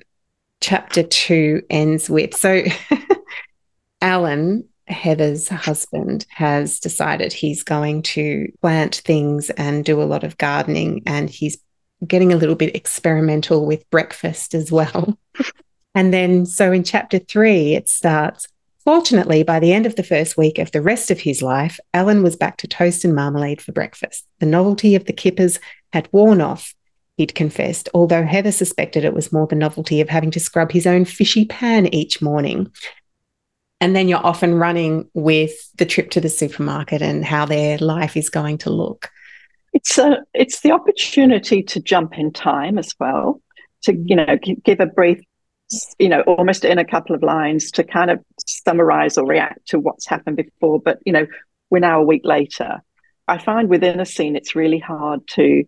[0.61, 2.63] chapter two ends with so
[4.01, 10.39] Alan, Heather's husband, has decided he's going to plant things and do a lot of
[10.39, 11.59] gardening, and he's
[12.05, 15.17] getting a little bit experimental with breakfast as well.
[15.95, 18.47] and then, so in chapter three, it starts
[18.85, 22.21] Fortunately, by the end of the first week of the rest of his life, Alan
[22.21, 24.27] was back to toast and marmalade for breakfast.
[24.39, 25.59] The novelty of the kippers
[25.91, 26.75] had worn off,
[27.17, 30.85] he'd confessed, although Heather suspected it was more the novelty of having to scrub his
[30.85, 32.71] own fishy pan each morning.
[33.81, 38.15] And then you're often running with the trip to the supermarket and how their life
[38.15, 39.09] is going to look.
[39.75, 43.41] It's a, it's the opportunity to jump in time as well,
[43.83, 45.19] to you know give a brief
[45.99, 49.79] you know, almost in a couple of lines to kind of summarize or react to
[49.79, 50.79] what's happened before.
[50.79, 51.25] But, you know,
[51.69, 52.81] we're now a week later.
[53.27, 55.63] I find within a scene, it's really hard to,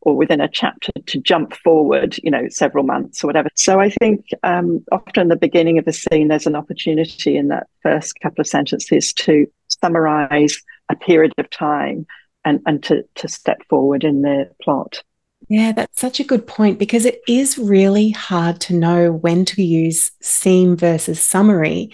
[0.00, 3.50] or within a chapter, to jump forward, you know, several months or whatever.
[3.54, 7.66] So I think um, often the beginning of the scene, there's an opportunity in that
[7.82, 10.58] first couple of sentences to summarize
[10.88, 12.06] a period of time
[12.44, 15.02] and, and to, to step forward in the plot.
[15.48, 19.62] Yeah, that's such a good point because it is really hard to know when to
[19.62, 21.92] use scene versus summary.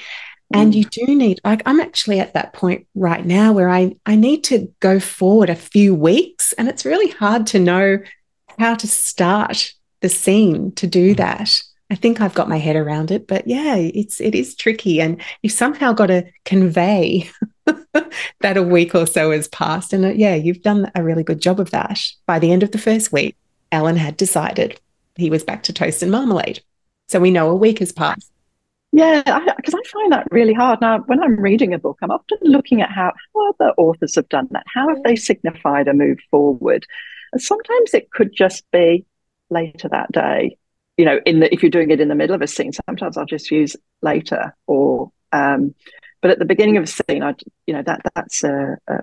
[0.53, 0.91] And you mm.
[0.91, 4.73] do need, like, I'm actually at that point right now where I, I need to
[4.81, 6.53] go forward a few weeks.
[6.55, 7.99] And it's really hard to know
[8.59, 11.19] how to start the scene to do mm.
[11.19, 11.61] that.
[11.91, 15.21] I think I've got my head around it, but yeah, it's it is tricky, and
[15.43, 17.31] you've somehow got to convey
[18.41, 21.41] that a week or so has passed, and uh, yeah, you've done a really good
[21.41, 22.01] job of that.
[22.27, 23.37] By the end of the first week,
[23.73, 24.79] Alan had decided
[25.17, 26.63] he was back to toast and marmalade.
[27.09, 28.31] So we know a week has passed.
[28.93, 29.23] Yeah,
[29.57, 30.81] because I, I, find that really hard.
[30.81, 34.29] Now, when I'm reading a book, I'm often looking at how, how other authors have
[34.29, 34.65] done that.
[34.73, 36.87] How have they signified a move forward?
[37.33, 39.05] And sometimes it could just be
[39.51, 40.57] later that day.
[40.99, 43.17] You know, in the if you're doing it in the middle of a scene, sometimes
[43.17, 45.75] I'll just use later or um,
[46.21, 47.35] but at the beginning of a scene, I
[47.67, 48.95] you know that that's a, a,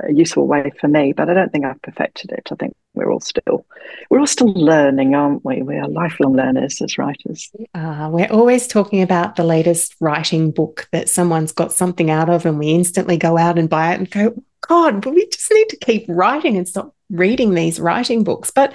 [0.00, 2.48] a useful way for me, but I don't think I've perfected it.
[2.50, 3.64] I think we're all still
[4.10, 5.62] we're all still learning, aren't we?
[5.62, 7.50] We are lifelong learners as writers.
[7.74, 12.44] Uh, we're always talking about the latest writing book that someone's got something out of,
[12.44, 15.68] and we instantly go out and buy it and go, God, but we just need
[15.70, 18.50] to keep writing and stop reading these writing books.
[18.50, 18.74] But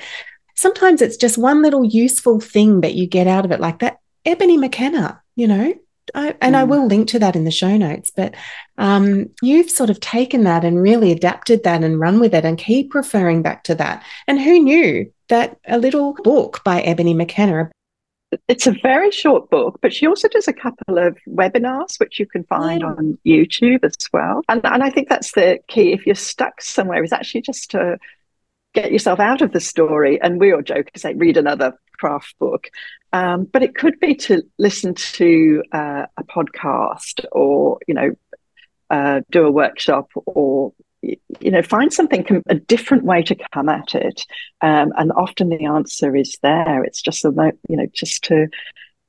[0.55, 3.99] sometimes it's just one little useful thing that you get out of it, like that
[4.25, 5.73] Ebony McKenna, you know,
[6.13, 6.59] I, and mm.
[6.59, 8.11] I will link to that in the show notes.
[8.15, 8.35] But
[8.77, 12.57] um, you've sort of taken that and really adapted that and run with it and
[12.57, 14.03] keep referring back to that.
[14.27, 17.71] And who knew that a little book by Ebony McKenna?
[18.47, 22.25] It's a very short book, but she also does a couple of webinars, which you
[22.25, 22.87] can find yeah.
[22.87, 24.41] on YouTube as well.
[24.49, 25.93] And, and I think that's the key.
[25.93, 27.97] If you're stuck somewhere, is actually just to
[28.75, 30.21] get yourself out of the story.
[30.21, 32.69] And we all joke to say, read another craft book.
[33.13, 38.11] Um, but it could be to listen to uh, a podcast or, you know,
[38.89, 43.95] uh, do a workshop or, you know, find something, a different way to come at
[43.95, 44.25] it.
[44.61, 46.83] Um, and often the answer is there.
[46.83, 47.31] It's just, a,
[47.69, 48.47] you know, just to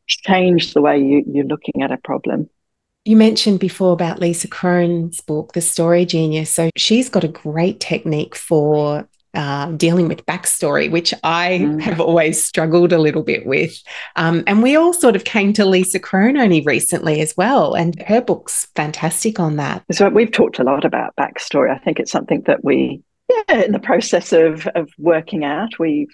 [0.07, 2.49] change the way you, you're looking at a problem.
[3.05, 6.51] You mentioned before about Lisa Cron's book, The Story Genius.
[6.51, 11.81] So she's got a great technique for uh, dealing with backstory, which I mm.
[11.81, 13.81] have always struggled a little bit with.
[14.17, 18.01] Um, and we all sort of came to Lisa Cron only recently as well, and
[18.03, 19.85] her book's fantastic on that.
[19.93, 21.71] So we've talked a lot about backstory.
[21.71, 23.03] I think it's something that we,
[23.49, 26.09] yeah, in the process of of working out, we,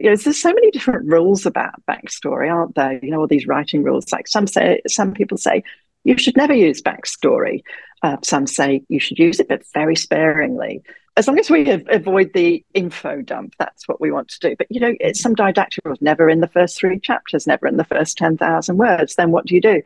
[0.00, 2.98] you know, there's so many different rules about backstory, aren't there?
[3.04, 4.12] You know, all these writing rules.
[4.12, 5.64] Like some say, some people say
[6.04, 7.62] you should never use backstory.
[8.02, 10.82] Uh, some say you should use it, but very sparingly
[11.16, 14.56] as long as we avoid the info dump, that's what we want to do.
[14.56, 17.76] But you know, it's some didactic rules, never in the first three chapters, never in
[17.76, 19.14] the first 10,000 words.
[19.14, 19.82] Then what do you do?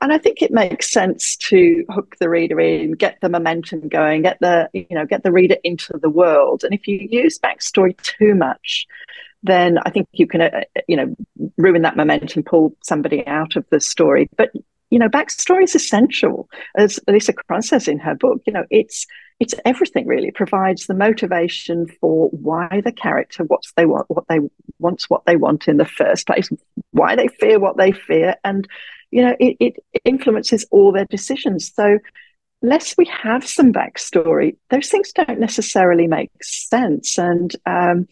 [0.00, 4.22] And I think it makes sense to hook the reader in, get the momentum going,
[4.22, 6.64] get the, you know, get the reader into the world.
[6.64, 8.86] And if you use backstory too much,
[9.42, 11.14] then I think you can, uh, you know,
[11.58, 14.28] ruin that momentum, pull somebody out of the story.
[14.36, 14.52] But
[14.92, 18.42] you know, backstory is essential, as Lisa Cron says in her book.
[18.46, 19.06] You know, it's
[19.40, 20.28] it's everything really.
[20.28, 24.40] It provides the motivation for why the character, what they want, what they
[24.80, 26.50] wants, what they want in the first place,
[26.90, 28.68] why they fear what they fear, and
[29.10, 31.72] you know, it, it influences all their decisions.
[31.74, 31.98] So,
[32.60, 37.16] unless we have some backstory, those things don't necessarily make sense.
[37.16, 38.08] And um,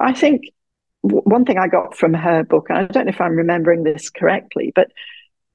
[0.00, 0.44] I think
[1.02, 4.08] one thing I got from her book, and I don't know if I'm remembering this
[4.08, 4.90] correctly, but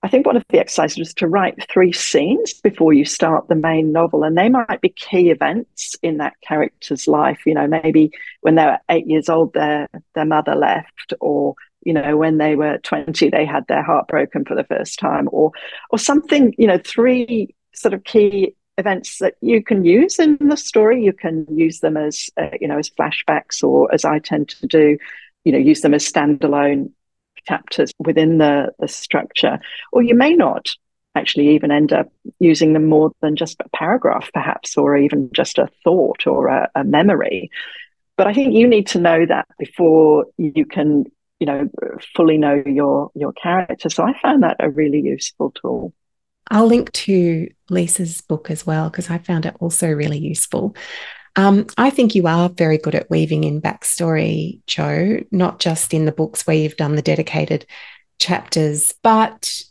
[0.02, 3.56] I think one of the exercises was to write three scenes before you start the
[3.56, 7.40] main novel, and they might be key events in that character's life.
[7.46, 11.94] You know, maybe when they were eight years old, their their mother left, or you
[11.94, 15.52] know, when they were twenty, they had their heart broken for the first time, or
[15.90, 16.56] or something.
[16.58, 21.04] You know, three sort of key events that you can use in the story.
[21.04, 24.66] You can use them as uh, you know as flashbacks, or as I tend to
[24.68, 24.98] do,
[25.44, 26.92] you know, use them as standalone
[27.48, 29.60] chapters within the, the structure,
[29.92, 30.68] or you may not
[31.16, 32.08] actually even end up
[32.40, 36.70] using them more than just a paragraph, perhaps, or even just a thought or a,
[36.76, 37.50] a memory.
[38.18, 41.06] But I think you need to know that before you can,
[41.40, 41.70] you know,
[42.16, 43.90] fully know your your character.
[43.90, 45.94] So I found that a really useful tool.
[46.52, 50.76] I'll link to Lisa's book as well because I found it also really useful.
[51.36, 56.06] Um, I think you are very good at weaving in backstory, Jo, not just in
[56.06, 57.66] the books where you've done the dedicated
[58.20, 59.62] chapters, but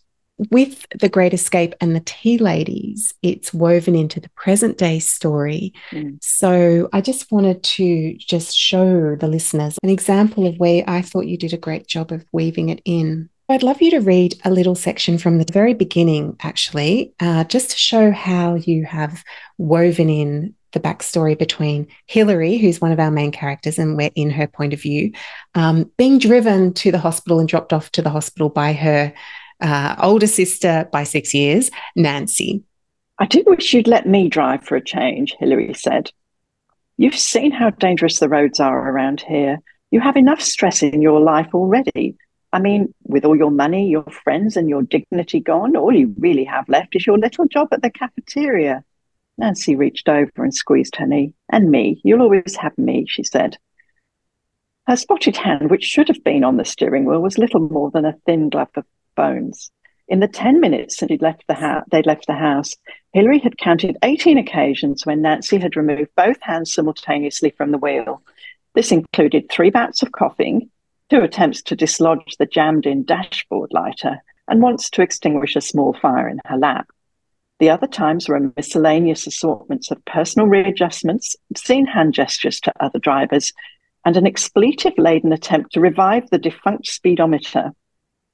[0.50, 5.72] with The Great Escape and the Tea Ladies, it's woven into the present day story.
[5.90, 6.18] Mm.
[6.22, 11.26] So I just wanted to just show the listeners an example of where I thought
[11.26, 13.28] you did a great job of weaving it in.
[13.48, 17.70] I'd love you to read a little section from the very beginning, actually, uh, just
[17.70, 19.24] to show how you have
[19.56, 24.30] woven in the backstory between Hilary, who's one of our main characters, and we're in
[24.30, 25.12] her point of view,
[25.54, 29.12] um, being driven to the hospital and dropped off to the hospital by her
[29.60, 32.62] uh, older sister by six years, Nancy.
[33.18, 36.10] I do wish you'd let me drive for a change, Hilary said.
[36.96, 39.58] You've seen how dangerous the roads are around here.
[39.90, 42.16] You have enough stress in your life already.
[42.52, 46.44] I mean, with all your money, your friends, and your dignity gone, all you really
[46.44, 48.84] have left is your little job at the cafeteria.
[49.38, 51.32] Nancy reached over and squeezed her knee.
[51.50, 52.00] And me.
[52.04, 53.56] You'll always have me, she said.
[54.86, 58.04] Her spotted hand, which should have been on the steering wheel, was little more than
[58.04, 58.84] a thin glove of
[59.16, 59.70] bones.
[60.08, 62.74] In the 10 minutes since he'd left the ha- they'd left the house,
[63.12, 68.22] Hilary had counted 18 occasions when Nancy had removed both hands simultaneously from the wheel.
[68.74, 70.70] This included three bouts of coughing,
[71.10, 75.92] two attempts to dislodge the jammed in dashboard lighter, and once to extinguish a small
[76.00, 76.88] fire in her lap.
[77.58, 82.98] The other times were a miscellaneous assortments of personal readjustments, obscene hand gestures to other
[82.98, 83.52] drivers,
[84.04, 87.72] and an expletive laden attempt to revive the defunct speedometer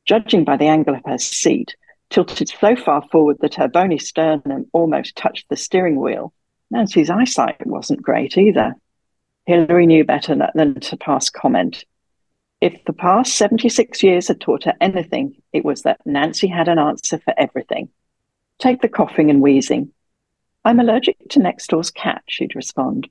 [0.04, 1.74] judging by the angle of her seat,
[2.10, 6.32] tilted so far forward that her bony sternum almost touched the steering wheel.
[6.70, 8.74] Nancy's eyesight wasn't great either.
[9.46, 11.84] Hilary knew better than to pass comment.
[12.60, 16.78] If the past 76 years had taught her anything, it was that Nancy had an
[16.78, 17.90] answer for everything.
[18.58, 19.92] Take the coughing and wheezing.
[20.64, 23.08] I'm allergic to next door's cat, she'd respond.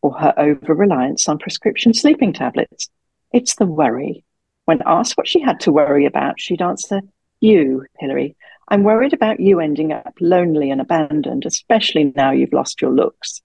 [0.00, 2.88] Or her over reliance on prescription sleeping tablets.
[3.32, 4.24] It's the worry.
[4.64, 7.00] When asked what she had to worry about, she'd answer,
[7.40, 8.36] You, Hilary.
[8.68, 13.42] I'm worried about you ending up lonely and abandoned, especially now you've lost your looks.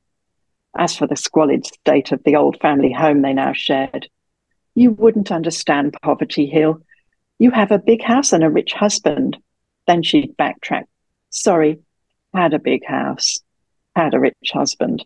[0.78, 4.10] As for the squalid state of the old family home they now shared,
[4.76, 6.82] you wouldn't understand poverty, Hill.
[7.40, 9.38] You have a big house and a rich husband.
[9.88, 10.86] Then she'd backtrack.
[11.34, 11.80] Sorry,
[12.34, 13.40] had a big house,
[13.96, 15.06] had a rich husband.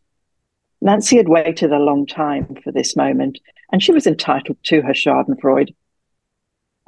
[0.79, 3.39] Nancy had waited a long time for this moment,
[3.71, 5.73] and she was entitled to her Schadenfreude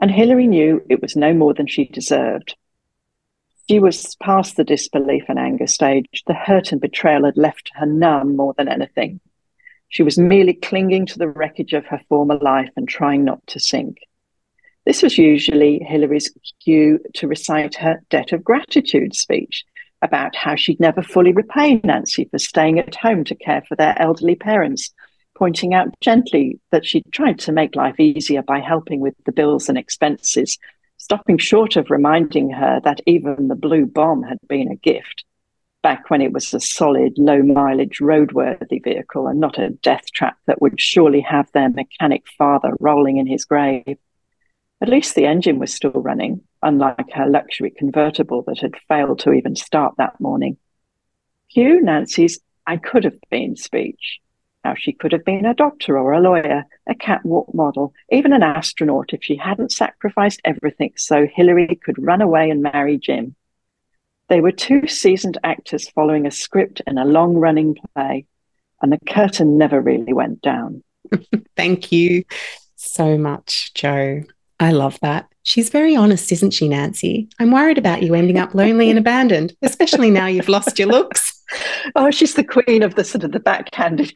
[0.02, 2.56] and Hilary knew it was no more than she deserved.
[3.70, 6.24] She was past the disbelief and anger stage.
[6.26, 9.20] The hurt and betrayal had left her numb more than anything.
[9.90, 13.60] She was merely clinging to the wreckage of her former life and trying not to
[13.60, 13.98] sink.
[14.86, 16.32] This was usually Hilary's
[16.64, 19.66] cue to recite her debt of gratitude speech
[20.02, 24.00] about how she'd never fully repay Nancy for staying at home to care for their
[24.02, 24.94] elderly parents
[25.40, 29.70] pointing out gently that she'd tried to make life easier by helping with the bills
[29.70, 30.60] and expenses,
[30.98, 35.24] stopping short of reminding her that even the blue bomb had been a gift
[35.82, 40.38] back when it was a solid, low mileage, roadworthy vehicle and not a death trap
[40.46, 43.98] that would surely have their mechanic father rolling in his grave.
[44.82, 49.34] At least the engine was still running, unlike her luxury convertible that had failed to
[49.34, 50.58] even start that morning.
[51.52, 54.20] Cue Nancy's I could have been speech.
[54.64, 58.44] Now, she could have been a doctor or a lawyer, a catwalk model, even an
[58.44, 63.36] astronaut if she hadn't sacrificed everything so Hilary could run away and marry Jim.
[64.28, 68.28] They were two seasoned actors following a script in a long running play,
[68.82, 70.84] and the curtain never really went down.
[71.56, 72.26] Thank you
[72.76, 74.24] so much, Jo.
[74.60, 75.28] I love that.
[75.44, 77.30] She's very honest, isn't she, Nancy?
[77.40, 81.36] I'm worried about you ending up lonely and abandoned, especially now you've lost your looks.
[81.96, 84.14] Oh, she's the queen of the sort of the backhanded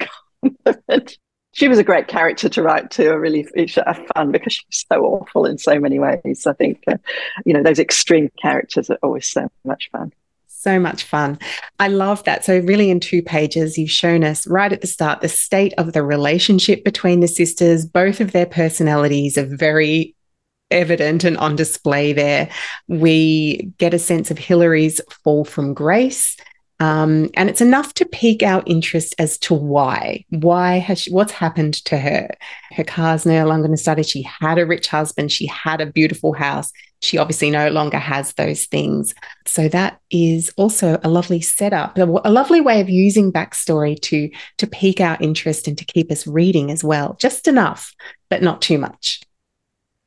[1.53, 3.11] she was a great character to write to.
[3.11, 6.45] A really a fun because she was so awful in so many ways.
[6.45, 6.97] I think uh,
[7.45, 10.11] you know those extreme characters are always so much fun.
[10.47, 11.39] So much fun.
[11.79, 12.45] I love that.
[12.45, 15.93] So, really, in two pages, you've shown us right at the start the state of
[15.93, 17.85] the relationship between the sisters.
[17.85, 20.15] Both of their personalities are very
[20.73, 22.49] evident and on display there.
[22.87, 26.35] We get a sense of Hilary's fall from grace
[26.83, 30.25] um, and it's enough to pique our interest as to why.
[30.29, 32.29] Why has she, what's happened to her?
[32.71, 34.05] Her car's no longer started.
[34.05, 35.31] She had a rich husband.
[35.31, 36.73] She had a beautiful house.
[37.01, 39.13] she obviously no longer has those things.
[39.45, 44.29] So that is also a lovely setup, a, a lovely way of using backstory to
[44.57, 47.93] to pique our interest and to keep us reading as well, just enough,
[48.29, 49.21] but not too much.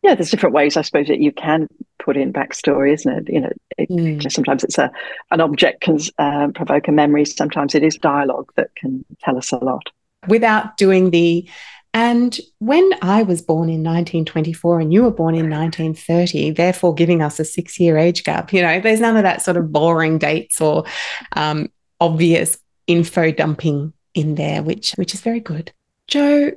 [0.07, 1.67] Yeah, there's different ways, I suppose, that you can
[1.99, 3.33] put in backstory, isn't it?
[3.33, 4.31] You know, it, mm.
[4.31, 4.89] sometimes it's a
[5.33, 7.25] an object can uh, provoke a memory.
[7.25, 9.83] Sometimes it is dialogue that can tell us a lot.
[10.29, 11.49] Without doing the
[11.93, 17.21] and when I was born in 1924 and you were born in 1930, therefore giving
[17.21, 20.19] us a six year age gap, you know, there's none of that sort of boring
[20.19, 20.85] dates or
[21.33, 21.69] um,
[22.01, 25.73] obvious info dumping in there, which which is very good.
[26.07, 26.53] Jo,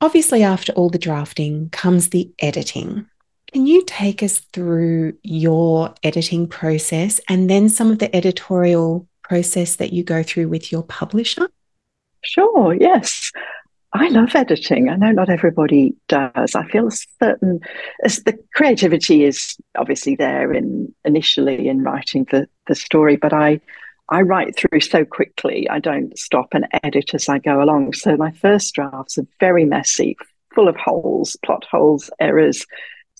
[0.00, 3.06] obviously after all the drafting comes the editing.
[3.52, 9.76] Can you take us through your editing process and then some of the editorial process
[9.76, 11.48] that you go through with your publisher?
[12.22, 13.30] Sure, yes.
[13.92, 14.88] I love editing.
[14.90, 16.54] I know not everybody does.
[16.54, 17.60] I feel certain
[18.04, 23.60] as the creativity is obviously there in initially in writing the, the story, but I
[24.08, 25.68] I write through so quickly.
[25.68, 27.94] I don't stop and edit as I go along.
[27.94, 30.16] So my first drafts are very messy,
[30.54, 32.64] full of holes, plot holes, errors,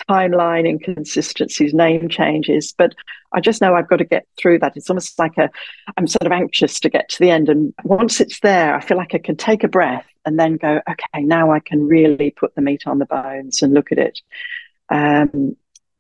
[0.09, 2.73] timeline inconsistencies, name changes.
[2.77, 2.95] But
[3.33, 4.77] I just know I've got to get through that.
[4.77, 5.51] It's almost like a,
[5.97, 7.49] I'm sort of anxious to get to the end.
[7.49, 10.81] And once it's there, I feel like I can take a breath and then go,
[10.89, 14.21] okay, now I can really put the meat on the bones and look at it.
[14.89, 15.57] Um,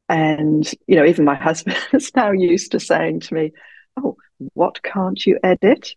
[0.08, 3.52] and, you know, even my husband is now used to saying to me,
[3.96, 4.16] oh,
[4.54, 5.94] what can't you edit?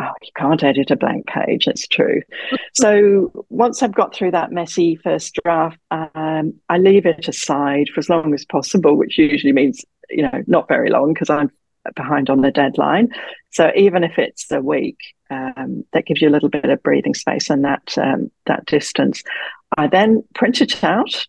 [0.00, 1.66] oh, you can't edit a blank page.
[1.66, 2.22] It's true.
[2.74, 8.00] so once I've got through that messy first draft, um, I leave it aside for
[8.00, 11.50] as long as possible, which usually means, you know, not very long because I'm
[11.96, 13.08] behind on the deadline.
[13.50, 14.98] So even if it's a week,
[15.30, 19.22] um, that gives you a little bit of breathing space and that um, that distance.
[19.76, 21.26] I then print it out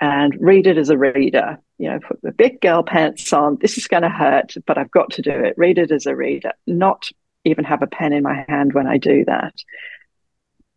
[0.00, 1.58] and read it as a reader.
[1.78, 3.58] You know, put the big girl pants on.
[3.60, 5.54] This is going to hurt, but I've got to do it.
[5.56, 7.08] Read it as a reader, not
[7.44, 9.54] even have a pen in my hand when I do that.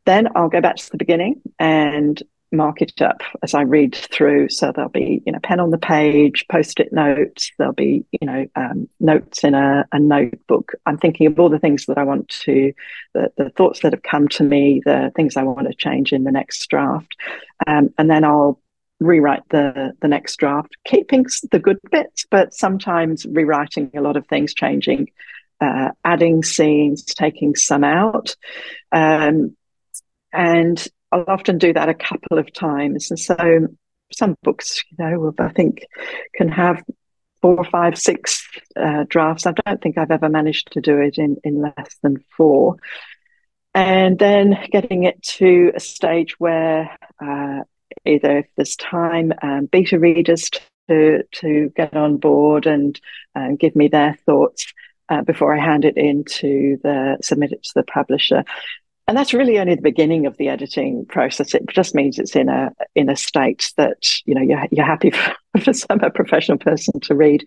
[0.05, 4.49] Then I'll go back to the beginning and mark it up as I read through.
[4.49, 7.51] So there'll be, you know, pen on the page, post-it notes.
[7.57, 10.71] There'll be, you know, um, notes in a, a, notebook.
[10.85, 12.71] I'm thinking of all the things that I want to,
[13.13, 16.23] the, the thoughts that have come to me, the things I want to change in
[16.23, 17.15] the next draft,
[17.65, 18.61] um, and then I'll
[18.99, 24.27] rewrite the the next draft, keeping the good bits, but sometimes rewriting a lot of
[24.27, 25.09] things, changing
[25.61, 28.35] uh, adding scenes, taking some out.
[28.91, 29.55] Um,
[30.33, 33.09] and I'll often do that a couple of times.
[33.11, 33.67] And so
[34.11, 35.85] some books, you know, I think
[36.35, 36.83] can have
[37.41, 39.45] four, five, six uh, drafts.
[39.45, 42.77] I don't think I've ever managed to do it in, in less than four.
[43.73, 47.61] And then getting it to a stage where uh,
[48.05, 50.49] either if there's time, um, beta readers
[50.89, 52.99] to, to get on board and
[53.35, 54.73] uh, give me their thoughts
[55.09, 58.43] uh, before I hand it in to the submit it to the publisher.
[59.07, 61.53] And that's really only the beginning of the editing process.
[61.55, 65.11] It just means it's in a in a state that you know you're, you're happy
[65.11, 67.45] for, for some a professional person to read.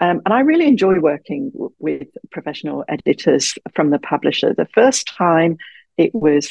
[0.00, 4.54] Um, and I really enjoy working w- with professional editors from the publisher.
[4.54, 5.58] The first time
[5.98, 6.50] it was,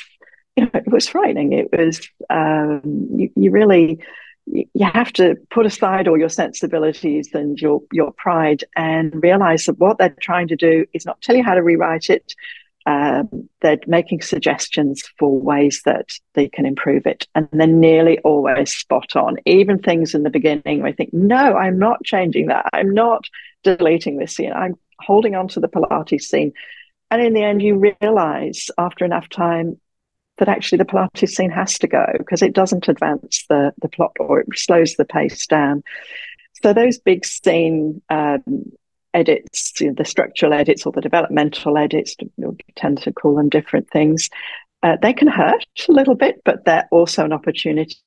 [0.60, 1.54] you know, it was frightening.
[1.54, 2.82] It was um,
[3.16, 4.00] you, you really
[4.46, 9.80] you have to put aside all your sensibilities and your your pride and realize that
[9.80, 12.34] what they're trying to do is not tell you how to rewrite it.
[12.86, 18.74] Um, they're making suggestions for ways that they can improve it, and they're nearly always
[18.74, 19.38] spot on.
[19.46, 22.66] Even things in the beginning, I think, no, I'm not changing that.
[22.74, 23.26] I'm not
[23.64, 24.52] deleting this scene.
[24.52, 26.54] I'm holding on to the Pilates scene.
[27.12, 29.80] And in the end, you realize after enough time
[30.40, 34.16] that actually the Pilates scene has to go because it doesn't advance the, the plot
[34.20, 35.84] or it slows the pace down.
[36.64, 38.72] So those big scene um,
[39.14, 43.50] edits, you know, the structural edits or the developmental edits, we tend to call them
[43.50, 44.30] different things,
[44.82, 47.98] uh, they can hurt a little bit, but they're also an opportunity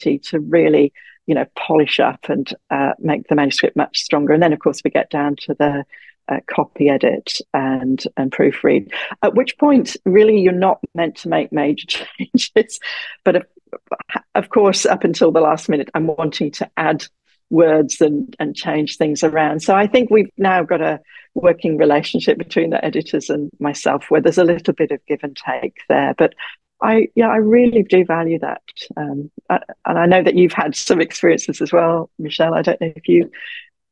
[0.00, 0.92] to really,
[1.26, 4.32] you know, polish up and uh, make the manuscript much stronger.
[4.32, 5.84] And then, of course, we get down to the
[6.28, 8.90] uh, copy edit and and proofread.
[9.22, 11.86] At which point, really, you're not meant to make major
[12.18, 12.80] changes.
[13.24, 13.46] But of,
[14.34, 17.04] of course, up until the last minute, I'm wanting to add
[17.50, 19.60] words and and change things around.
[19.60, 21.00] So I think we've now got a
[21.34, 25.36] working relationship between the editors and myself, where there's a little bit of give and
[25.36, 26.14] take there.
[26.16, 26.34] But
[26.82, 28.62] I yeah, I really do value that,
[28.96, 32.54] um, I, and I know that you've had some experiences as well, Michelle.
[32.54, 33.30] I don't know if you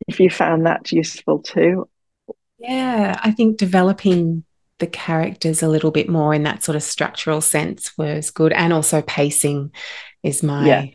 [0.06, 1.88] if you found that useful too.
[2.58, 4.44] Yeah, I think developing
[4.78, 8.52] the characters a little bit more in that sort of structural sense was good.
[8.52, 9.72] And also pacing
[10.22, 10.86] is my yeah.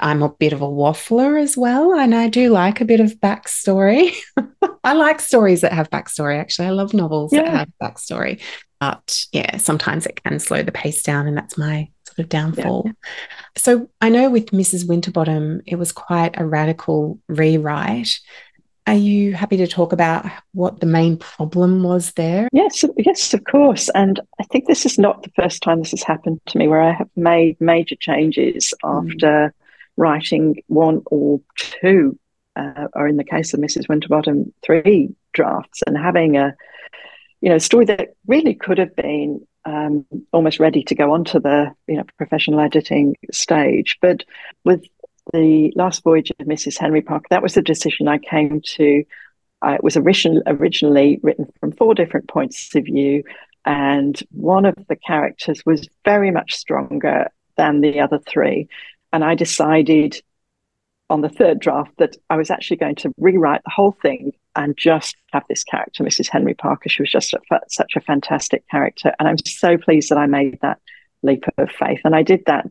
[0.00, 3.00] I, am a bit of a waffler as well, and I do like a bit
[3.00, 4.12] of backstory.
[4.84, 6.38] I like stories that have backstory.
[6.38, 7.42] Actually, I love novels yeah.
[7.42, 8.40] that have backstory.
[8.80, 12.84] But yeah, sometimes it can slow the pace down, and that's my sort of downfall.
[12.86, 12.92] Yeah.
[13.56, 14.88] So I know with Mrs.
[14.88, 18.18] Winterbottom, it was quite a radical rewrite.
[18.86, 22.48] Are you happy to talk about what the main problem was there?
[22.52, 23.88] Yes, yes, of course.
[23.90, 26.82] And I think this is not the first time this has happened to me where
[26.82, 29.12] I have made major changes mm.
[29.12, 29.54] after
[29.96, 32.18] writing one or two,
[32.56, 33.88] uh, or in the case of Mrs.
[33.88, 36.54] Winterbottom, three drafts, and having a
[37.40, 41.72] you know story that really could have been um, almost ready to go onto the
[41.86, 44.24] you know professional editing stage, but
[44.64, 44.84] with
[45.32, 46.78] the last voyage of Mrs.
[46.78, 49.04] Henry Parker, that was the decision I came to.
[49.62, 53.22] Uh, it was original, originally written from four different points of view,
[53.64, 58.68] and one of the characters was very much stronger than the other three.
[59.12, 60.22] And I decided
[61.10, 64.76] on the third draft that I was actually going to rewrite the whole thing and
[64.76, 66.28] just have this character, Mrs.
[66.28, 66.88] Henry Parker.
[66.88, 69.12] She was just a, such a fantastic character.
[69.18, 70.78] And I'm so pleased that I made that
[71.22, 72.00] leap of faith.
[72.04, 72.66] And I did that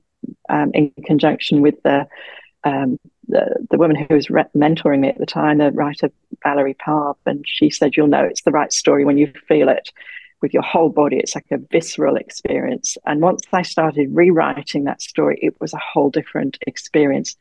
[0.50, 2.08] um, in conjunction with the
[2.64, 6.10] um, the, the woman who was re- mentoring me at the time, the writer
[6.44, 9.92] Valerie Parv, and she said, You'll know it's the right story when you feel it
[10.42, 11.18] with your whole body.
[11.18, 12.98] It's like a visceral experience.
[13.06, 17.36] And once I started rewriting that story, it was a whole different experience.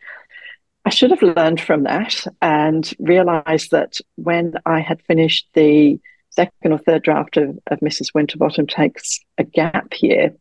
[0.85, 6.01] I should have learned from that and realized that when I had finished the
[6.31, 8.15] second or third draft of, of Mrs.
[8.15, 10.35] Winterbottom Takes a Gap Year,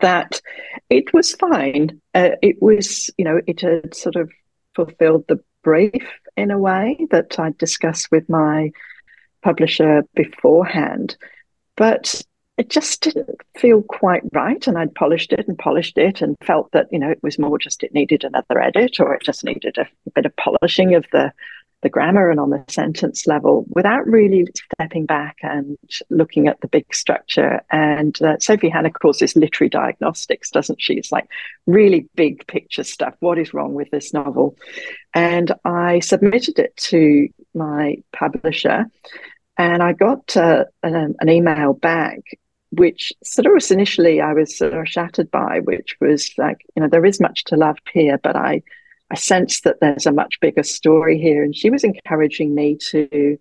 [0.00, 0.40] that
[0.90, 2.00] it was fine.
[2.14, 4.30] Uh, it was, you know, it had sort of
[4.74, 8.70] fulfilled the brief in a way that I'd discussed with my
[9.42, 11.16] publisher beforehand,
[11.76, 12.22] but
[12.58, 14.66] it just didn't feel quite right.
[14.66, 17.58] And I'd polished it and polished it and felt that, you know, it was more
[17.58, 21.06] just it needed another edit or it just needed a, a bit of polishing of
[21.12, 21.32] the
[21.82, 25.76] the grammar and on the sentence level without really stepping back and
[26.10, 27.60] looking at the big structure.
[27.70, 30.94] And uh, Sophie Hannah calls this literary diagnostics, doesn't she?
[30.94, 31.28] It's like
[31.66, 33.14] really big picture stuff.
[33.20, 34.56] What is wrong with this novel?
[35.12, 38.86] And I submitted it to my publisher
[39.58, 42.20] and I got uh, an, an email back
[42.72, 46.82] which sort of was initially I was sort of shattered by, which was like, you
[46.82, 48.62] know, there is much to love here, but I
[49.12, 51.44] I sense that there's a much bigger story here.
[51.44, 53.38] And she was encouraging me to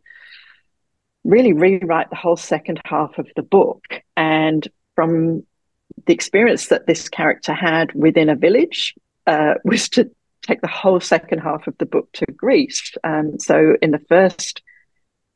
[1.23, 3.85] really rewrite the whole second half of the book.
[4.17, 5.43] And from
[6.05, 8.93] the experience that this character had within a village,
[9.27, 10.11] uh, was to
[10.41, 12.93] take the whole second half of the book to Greece.
[13.03, 14.61] Um, so in the first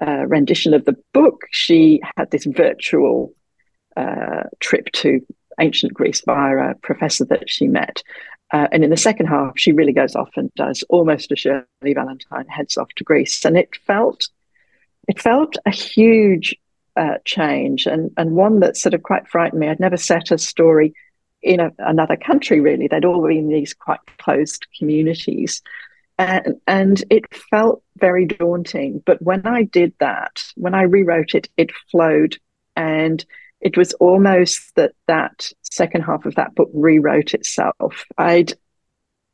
[0.05, 3.33] uh, rendition of the book, she had this virtual
[3.95, 5.21] uh, trip to
[5.61, 8.03] ancient Greece via a professor that she met.
[8.55, 11.93] Uh, and in the second half, she really goes off and does almost a Shirley
[11.93, 14.29] Valentine heads off to Greece, and it felt
[15.09, 16.55] it felt a huge
[16.95, 19.67] uh, change and and one that sort of quite frightened me.
[19.67, 20.93] I'd never set a story
[21.41, 22.87] in a, another country really.
[22.87, 25.61] They'd all been these quite closed communities,
[26.17, 29.03] and and it felt very daunting.
[29.05, 32.37] But when I did that, when I rewrote it, it flowed
[32.77, 33.25] and
[33.61, 38.05] it was almost that that second half of that book rewrote itself.
[38.17, 38.53] I'd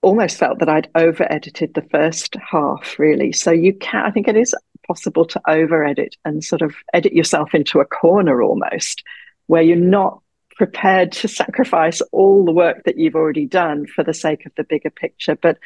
[0.01, 3.31] almost felt that I'd over edited the first half, really.
[3.31, 4.55] So you can, I think it is
[4.87, 9.03] possible to over edit and sort of edit yourself into a corner almost,
[9.47, 10.21] where you're not
[10.55, 14.63] prepared to sacrifice all the work that you've already done for the sake of the
[14.63, 15.35] bigger picture.
[15.35, 15.57] But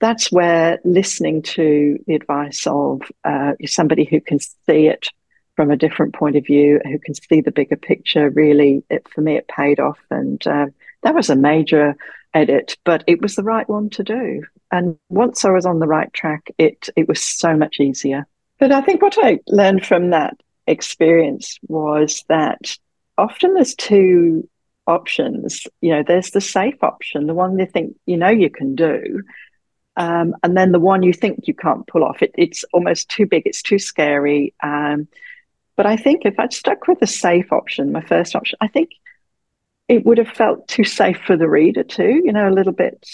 [0.00, 5.08] that's where listening to the advice of uh, somebody who can see it
[5.56, 8.30] from a different point of view, who can see the bigger picture.
[8.30, 10.66] Really, it, for me, it paid off, and uh,
[11.02, 11.96] that was a major
[12.34, 14.42] edit, but it was the right one to do.
[14.70, 18.26] And once I was on the right track, it it was so much easier.
[18.58, 20.36] But I think what I learned from that
[20.66, 22.76] experience was that
[23.16, 24.48] often there's two
[24.86, 25.66] options.
[25.80, 29.22] You know, there's the safe option, the one you think you know you can do,
[29.96, 32.22] um, and then the one you think you can't pull off.
[32.22, 33.44] It, it's almost too big.
[33.46, 34.54] It's too scary.
[34.62, 35.08] Um,
[35.76, 38.90] but I think if I'd stuck with the safe option, my first option, I think
[39.88, 43.06] it would have felt too safe for the reader too, you know, a little bit,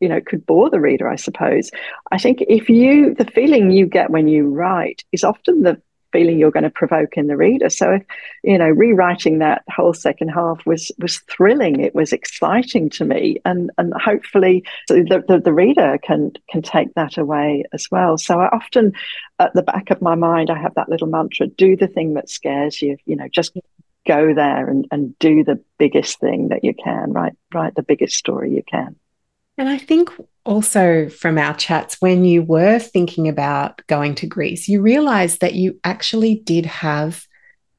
[0.00, 1.70] you know, it could bore the reader, I suppose.
[2.12, 5.80] I think if you, the feeling you get when you write is often the
[6.16, 7.68] feeling you're going to provoke in the reader.
[7.68, 8.02] So, if,
[8.42, 11.80] you know, rewriting that whole second half was was thrilling.
[11.80, 16.94] It was exciting to me, and and hopefully the, the, the reader can can take
[16.94, 18.16] that away as well.
[18.16, 18.92] So, I often
[19.38, 22.30] at the back of my mind, I have that little mantra: do the thing that
[22.30, 22.96] scares you.
[23.04, 23.54] You know, just
[24.06, 27.12] go there and, and do the biggest thing that you can.
[27.12, 28.96] Write write the biggest story you can.
[29.58, 30.10] And I think
[30.44, 35.54] also from our chats, when you were thinking about going to Greece, you realized that
[35.54, 37.26] you actually did have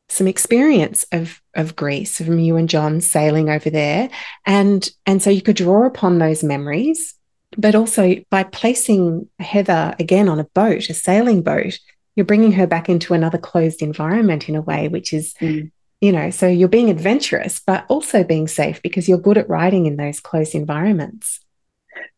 [0.10, 4.10] some experience of of Greece from you and John sailing over there
[4.46, 7.14] and and so you could draw upon those memories
[7.58, 11.78] but also by placing Heather again on a boat a sailing boat
[12.16, 15.70] you're bringing her back into another closed environment in a way which is mm.
[16.00, 19.88] you know so you're being adventurous but also being safe because you're good at riding
[19.88, 21.42] in those closed environments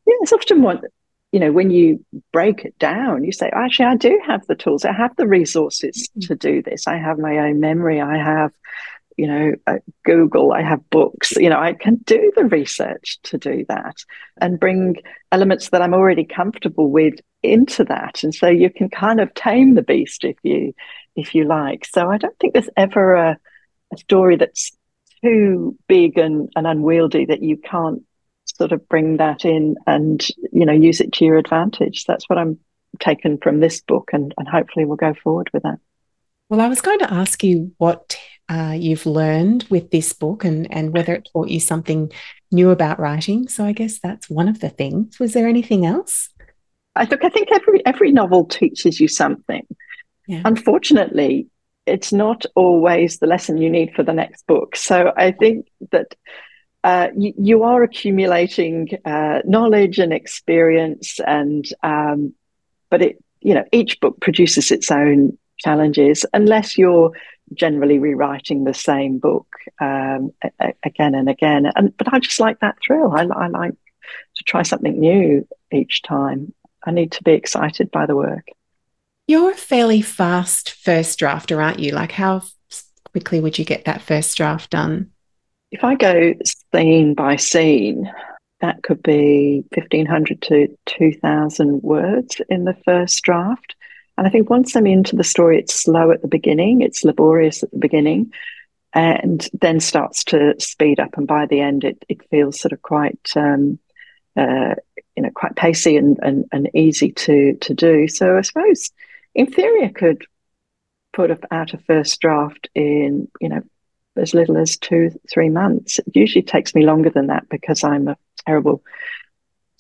[0.10, 0.84] yeah it's often what
[1.32, 2.04] you know, when you
[2.34, 4.84] break it down, you say, actually, I do have the tools.
[4.84, 6.28] I have the resources mm-hmm.
[6.28, 6.88] to do this.
[6.88, 8.02] I have my own memory.
[8.02, 8.52] I have,
[9.16, 10.52] you know, uh, Google.
[10.52, 11.34] I have books.
[11.34, 13.98] You know, I can do the research to do that
[14.42, 14.96] and bring
[15.32, 18.24] elements that I'm already comfortable with into that.
[18.24, 20.74] And so you can kind of tame the beast if you,
[21.16, 21.86] if you like.
[21.86, 23.38] So I don't think there's ever a,
[23.94, 24.72] a story that's
[25.24, 28.02] too big and, and unwieldy that you can't
[28.60, 32.06] sort of bring that in and you know use it to your advantage.
[32.06, 32.60] That's what I'm
[33.00, 35.80] taken from this book, and, and hopefully we'll go forward with that.
[36.50, 38.18] Well, I was going to ask you what
[38.50, 42.12] uh, you've learned with this book and, and whether it taught you something
[42.52, 43.48] new about writing.
[43.48, 45.20] So I guess that's one of the things.
[45.20, 46.30] Was there anything else?
[46.96, 49.66] I think I think every every novel teaches you something.
[50.28, 50.42] Yeah.
[50.44, 51.48] Unfortunately,
[51.86, 54.76] it's not always the lesson you need for the next book.
[54.76, 56.16] So I think that
[56.84, 62.34] uh, you, you, are accumulating uh, knowledge and experience, and um,
[62.90, 67.12] but it you know each book produces its own challenges unless you're
[67.54, 69.48] generally rewriting the same book
[69.82, 71.70] um, a- again and again.
[71.76, 73.12] And but I just like that thrill.
[73.12, 73.76] I, I like
[74.36, 76.54] to try something new each time.
[76.86, 78.48] I need to be excited by the work.
[79.28, 81.92] You're a fairly fast first drafter, aren't you?
[81.92, 82.44] Like how
[83.12, 85.12] quickly would you get that first draft done?
[85.72, 86.34] If I go
[86.74, 88.12] scene by scene,
[88.62, 93.76] that could be 1500 to 2000 words in the first draft.
[94.18, 97.64] And I think once I'm into the story, it's slow at the beginning, it's laborious
[97.64, 98.32] at the beginning,
[98.94, 101.16] and then starts to speed up.
[101.18, 103.80] And by the end, it, it feels sort of quite, um,
[104.36, 104.76] uh,
[105.16, 108.08] you know, quite pacey and, and, and easy to, to do.
[108.08, 108.92] So I suppose
[109.36, 110.26] in theory, I could
[111.14, 113.62] put out a first draft in, you know,
[114.20, 116.00] as little as two, three months.
[116.00, 118.84] It usually takes me longer than that because I'm a terrible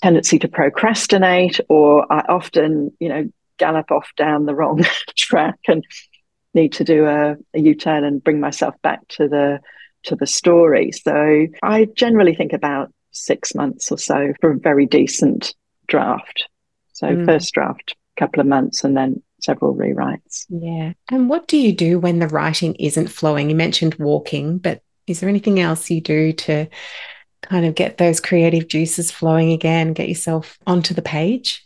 [0.01, 4.83] tendency to procrastinate, or I often, you know, gallop off down the wrong
[5.17, 5.83] track and
[6.53, 9.59] need to do a a U-turn and bring myself back to the
[10.03, 10.91] to the story.
[10.91, 15.53] So I generally think about six months or so for a very decent
[15.87, 16.47] draft.
[16.93, 17.25] So mm.
[17.25, 20.45] first draft, couple of months, and then several rewrites.
[20.49, 20.93] Yeah.
[21.09, 23.49] And what do you do when the writing isn't flowing?
[23.49, 26.67] You mentioned walking, but is there anything else you do to
[27.41, 31.65] kind of get those creative juices flowing again, get yourself onto the page?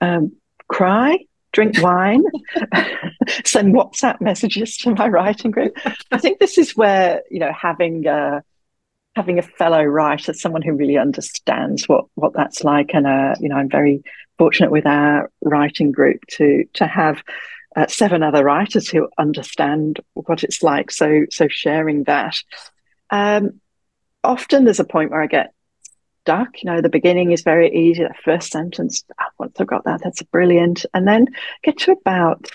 [0.00, 0.32] Um,
[0.68, 1.18] cry,
[1.52, 2.22] drink wine,
[3.44, 5.76] send WhatsApp messages to my writing group.
[6.12, 8.42] I think this is where, you know, having a,
[9.16, 13.48] having a fellow writer, someone who really understands what what that's like, and uh, you
[13.48, 14.04] know, I'm very
[14.38, 17.22] fortunate with our writing group to to have
[17.74, 20.90] uh, seven other writers who understand what it's like.
[20.90, 22.36] So so sharing that.
[23.10, 23.60] Um,
[24.22, 25.54] often there's a point where I get
[26.20, 26.62] stuck.
[26.62, 28.02] You know, the beginning is very easy.
[28.02, 30.84] The first sentence, oh, once I've got that, that's brilliant.
[30.92, 31.28] And then
[31.62, 32.50] get to about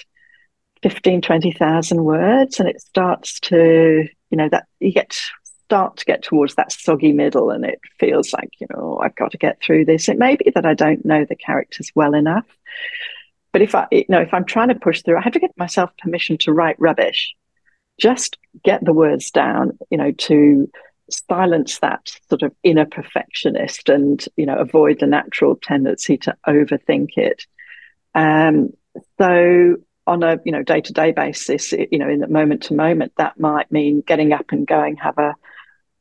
[0.83, 5.17] 15, 20,000 words and it starts to, you know, that you get
[5.71, 9.31] start to get towards that soggy middle and it feels like, you know, I've got
[9.31, 10.09] to get through this.
[10.09, 12.43] It may be that I don't know the characters well enough.
[13.53, 15.57] But if I, you know, if I'm trying to push through, I have to get
[15.57, 17.33] myself permission to write rubbish.
[18.01, 20.69] Just get the words down, you know, to
[21.09, 27.11] silence that sort of inner perfectionist and, you know, avoid the natural tendency to overthink
[27.15, 27.45] it.
[28.13, 28.71] Um,
[29.17, 32.73] so on a you know day to day basis, you know, in the moment to
[32.73, 35.33] moment, that might mean getting up and going have a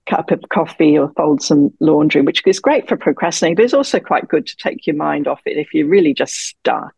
[0.06, 4.00] cup of coffee or fold some laundry, which is great for procrastinating, but it's also
[4.00, 6.94] quite good to take your mind off it if you're really just stuck.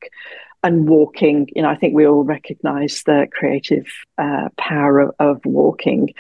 [0.65, 5.45] And walking, you know, I think we all recognize the creative uh, power of, of
[5.45, 6.11] walking.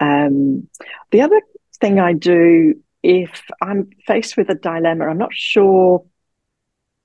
[0.00, 0.68] Um,
[1.12, 1.40] the other
[1.80, 6.04] thing I do if I'm faced with a dilemma, I'm not sure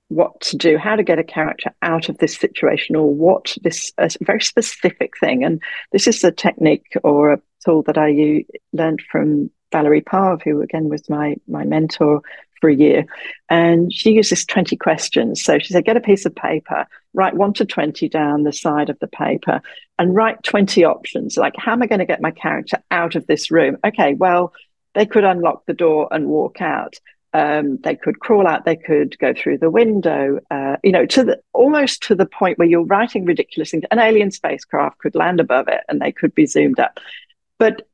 [0.10, 3.92] what to do, how to get a character out of this situation, or what this
[3.98, 5.44] a very specific thing.
[5.44, 5.62] And
[5.92, 10.90] this is a technique or a tool that I learned from Valerie Parv, who again
[10.90, 12.22] was my my mentor
[12.60, 13.06] for a year.
[13.50, 15.44] And she uses 20 questions.
[15.44, 18.90] So she said, get a piece of paper, write one to 20 down the side
[18.90, 19.62] of the paper,
[20.00, 21.38] and write 20 options.
[21.38, 23.78] Like, how am I going to get my character out of this room?
[23.86, 24.54] Okay, well,
[24.96, 26.96] they could unlock the door and walk out
[27.38, 31.24] Um, they could crawl out, they could go through the window, uh, you know, to
[31.24, 33.84] the almost to the point where you're writing ridiculous things.
[33.92, 37.00] An alien spacecraft could land above it and they could be zoomed up.
[37.60, 37.88] But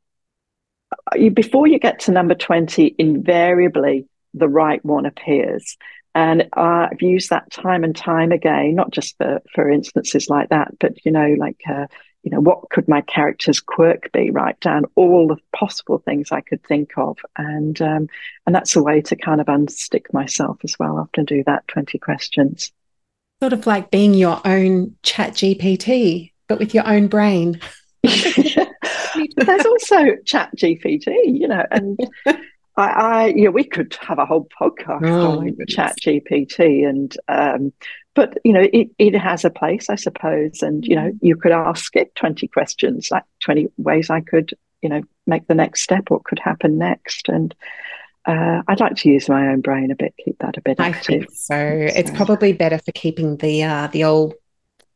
[0.94, 5.76] uh, you, before you get to number 20, invariably the right one appears.
[6.15, 10.49] And uh, I've used that time and time again, not just for, for instances like
[10.49, 11.88] that, but, you know, like, uh,
[12.24, 14.32] you know, what could my character's quirk be?
[14.32, 17.18] Write down all the possible things I could think of.
[17.38, 18.08] And, um,
[18.45, 20.98] and that's a way to kind of unstick myself as well.
[20.98, 22.72] I often do that 20 questions.
[23.41, 27.60] Sort of like being your own ChatGPT, but with your own brain.
[28.04, 32.00] There's also ChatGPT, you know, and
[32.76, 37.74] I, I, yeah, we could have a whole podcast oh, on ChatGPT, and um,
[38.15, 41.19] but you know, it, it has a place, I suppose, and you know, mm.
[41.22, 45.56] you could ask it twenty questions, like twenty ways I could, you know, make the
[45.56, 47.53] next step, what could happen next, and
[48.26, 51.23] uh, I'd like to use my own brain a bit, keep that a bit active.
[51.23, 51.56] I think so.
[51.56, 51.99] so.
[51.99, 54.35] It's probably better for keeping the uh, the old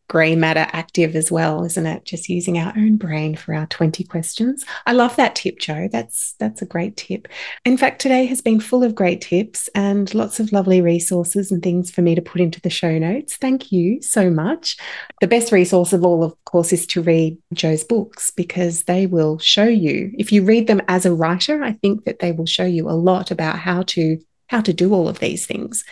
[0.07, 2.05] grey matter active as well, isn't it?
[2.05, 4.63] Just using our own brain for our 20 questions.
[4.85, 5.89] I love that tip, Jo.
[5.91, 7.27] That's that's a great tip.
[7.65, 11.61] In fact, today has been full of great tips and lots of lovely resources and
[11.61, 13.35] things for me to put into the show notes.
[13.35, 14.77] Thank you so much.
[15.19, 19.39] The best resource of all, of course, is to read Jo's books because they will
[19.39, 20.11] show you.
[20.17, 22.91] If you read them as a writer, I think that they will show you a
[22.91, 25.83] lot about how to how to do all of these things.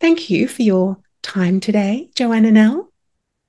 [0.00, 2.93] Thank you for your time today, Joanna Nell.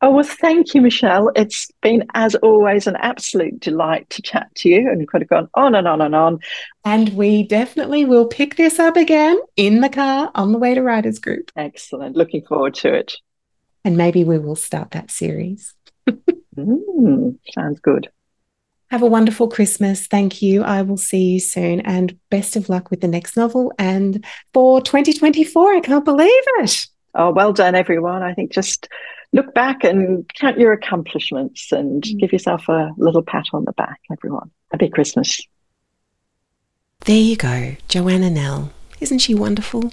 [0.01, 1.31] Oh, well, thank you, Michelle.
[1.35, 4.89] It's been, as always, an absolute delight to chat to you.
[4.89, 6.39] And we could have gone on and on and on.
[6.83, 10.81] And we definitely will pick this up again in the car on the way to
[10.81, 11.51] Writers Group.
[11.55, 12.15] Excellent.
[12.15, 13.15] Looking forward to it.
[13.85, 15.73] And maybe we will start that series.
[16.57, 18.09] mm, sounds good.
[18.91, 20.07] Have a wonderful Christmas.
[20.07, 20.61] Thank you.
[20.61, 21.79] I will see you soon.
[21.81, 23.71] And best of luck with the next novel.
[23.79, 24.23] And
[24.53, 26.87] for 2024, I can't believe it.
[27.15, 28.21] Oh, well done, everyone.
[28.23, 28.89] I think just
[29.35, 32.19] look back and count your accomplishments and mm.
[32.19, 34.49] give yourself a little pat on the back, everyone.
[34.71, 35.41] Happy Christmas.
[37.01, 38.71] There you go, Joanna Nell.
[39.01, 39.91] Isn't she wonderful?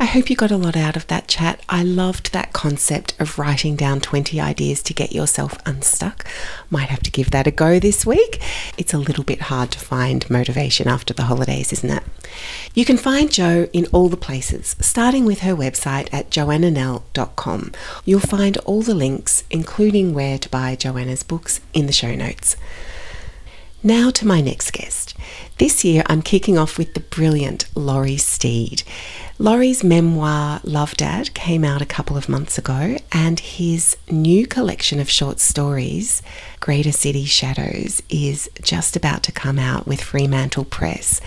[0.00, 1.60] I hope you got a lot out of that chat.
[1.68, 6.24] I loved that concept of writing down 20 ideas to get yourself unstuck.
[6.70, 8.40] Might have to give that a go this week.
[8.76, 12.04] It's a little bit hard to find motivation after the holidays, isn't it?
[12.74, 17.72] You can find Jo in all the places, starting with her website at joannanell.com.
[18.04, 22.54] You'll find all the links, including where to buy Joanna's books, in the show notes.
[23.82, 25.16] Now to my next guest.
[25.58, 28.82] This year I'm kicking off with the brilliant Laurie Steed.
[29.40, 34.98] Laurie's memoir, Love Dad, came out a couple of months ago, and his new collection
[34.98, 36.22] of short stories,
[36.60, 41.20] Greater City Shadows, is just about to come out with Fremantle Press.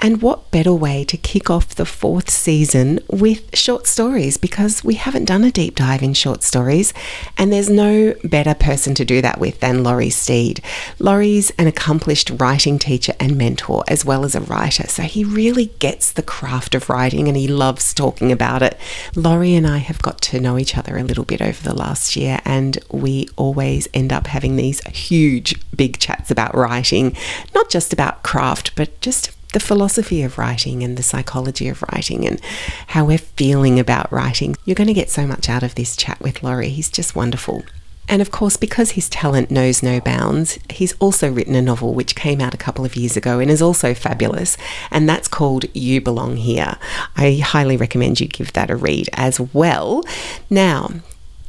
[0.00, 4.94] And what better way to kick off the fourth season with short stories because we
[4.94, 6.92] haven't done a deep dive in short stories,
[7.38, 10.60] and there's no better person to do that with than Laurie Steed.
[10.98, 15.66] Laurie's an accomplished writing teacher and mentor, as well as a writer, so he really
[15.78, 18.78] gets the craft of writing and he loves talking about it.
[19.14, 22.16] Laurie and I have got to know each other a little bit over the last
[22.16, 27.16] year, and we always end up having these huge, big chats about writing,
[27.54, 32.26] not just about craft, but just the philosophy of writing and the psychology of writing
[32.26, 32.40] and
[32.88, 34.56] how we're feeling about writing.
[34.64, 36.70] You're going to get so much out of this chat with Laurie.
[36.70, 37.62] He's just wonderful.
[38.08, 42.14] And of course, because his talent knows no bounds, he's also written a novel which
[42.14, 44.58] came out a couple of years ago and is also fabulous,
[44.90, 46.76] and that's called You Belong Here.
[47.16, 50.02] I highly recommend you give that a read as well.
[50.50, 50.90] Now,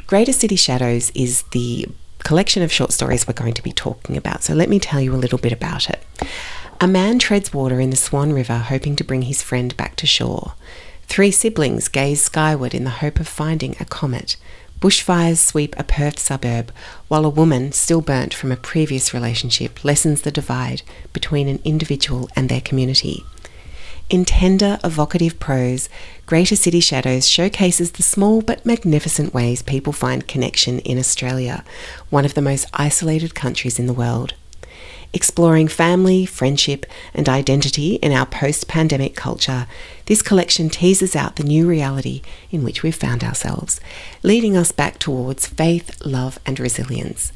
[0.07, 1.87] Greater City Shadows is the
[2.25, 5.13] collection of short stories we're going to be talking about, so let me tell you
[5.13, 6.03] a little bit about it.
[6.81, 10.07] A man treads water in the Swan River hoping to bring his friend back to
[10.07, 10.55] shore.
[11.03, 14.37] Three siblings gaze skyward in the hope of finding a comet.
[14.81, 16.73] Bushfires sweep a Perth suburb,
[17.07, 20.81] while a woman, still burnt from a previous relationship, lessens the divide
[21.13, 23.23] between an individual and their community.
[24.07, 25.89] In tender, evocative prose,
[26.27, 31.63] Greater City Shadows showcases the small but magnificent ways people find connection in Australia,
[32.11, 34.35] one of the most isolated countries in the world
[35.15, 39.65] exploring family, friendship, and identity in our post pandemic culture,
[40.07, 42.21] this collection teases out the new reality
[42.51, 43.79] in which we've found ourselves,
[44.23, 47.31] leading us back towards faith, love, and resilience.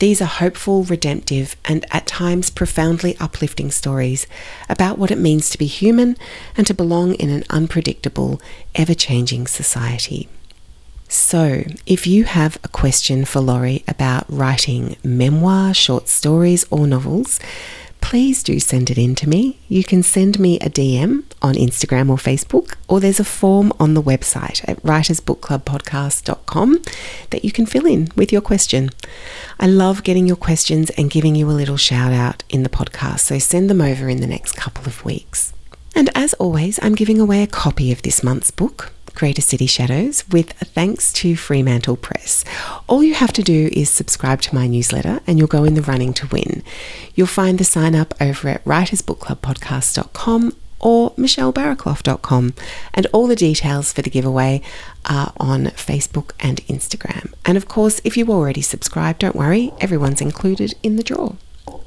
[0.00, 4.26] These are hopeful, redemptive, and at times profoundly uplifting stories
[4.66, 6.16] about what it means to be human
[6.56, 8.40] and to belong in an unpredictable,
[8.74, 10.30] ever changing society.
[11.06, 17.38] So, if you have a question for Laurie about writing memoir, short stories, or novels,
[18.00, 19.58] please do send it in to me.
[19.68, 23.94] You can send me a DM on Instagram or Facebook, or there's a form on
[23.94, 26.82] the website at writersbookclubpodcast.com
[27.30, 28.90] that you can fill in with your question.
[29.58, 33.20] I love getting your questions and giving you a little shout out in the podcast,
[33.20, 35.52] so send them over in the next couple of weeks.
[35.94, 38.92] And as always, I'm giving away a copy of this month's book.
[39.14, 42.44] Greater City Shadows with thanks to Fremantle Press.
[42.86, 45.82] All you have to do is subscribe to my newsletter and you'll go in the
[45.82, 46.62] running to win.
[47.14, 52.54] You'll find the sign up over at writersbookclubpodcast.com or michellebarraclough.com.
[52.94, 54.62] And all the details for the giveaway
[55.04, 57.32] are on Facebook and Instagram.
[57.44, 61.34] And of course, if you already subscribed, don't worry, everyone's included in the draw.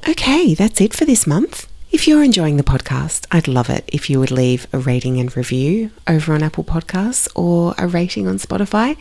[0.08, 1.66] Okay, that's it for this month.
[1.94, 5.34] If you're enjoying the podcast, I'd love it if you would leave a rating and
[5.36, 8.96] review over on Apple Podcasts or a rating on Spotify.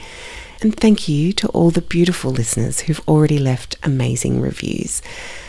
[0.61, 5.01] And thank you to all the beautiful listeners who've already left amazing reviews.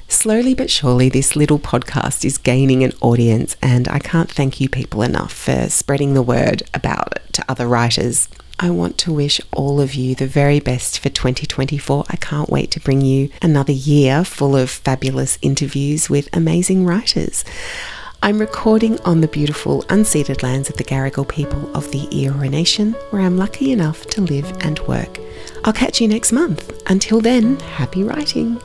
[0.08, 4.70] Slowly but surely, this little podcast is gaining an audience, and I can't thank you
[4.70, 8.26] people enough for spreading the word about it to other writers
[8.58, 12.04] I want to wish all of you the very best for 2024.
[12.08, 17.44] I can't wait to bring you another year full of fabulous interviews with amazing writers.
[18.22, 22.92] I'm recording on the beautiful unceded lands of the Gadigal people of the Eora Nation,
[23.10, 25.18] where I'm lucky enough to live and work.
[25.64, 26.82] I'll catch you next month.
[26.86, 28.58] Until then, happy writing.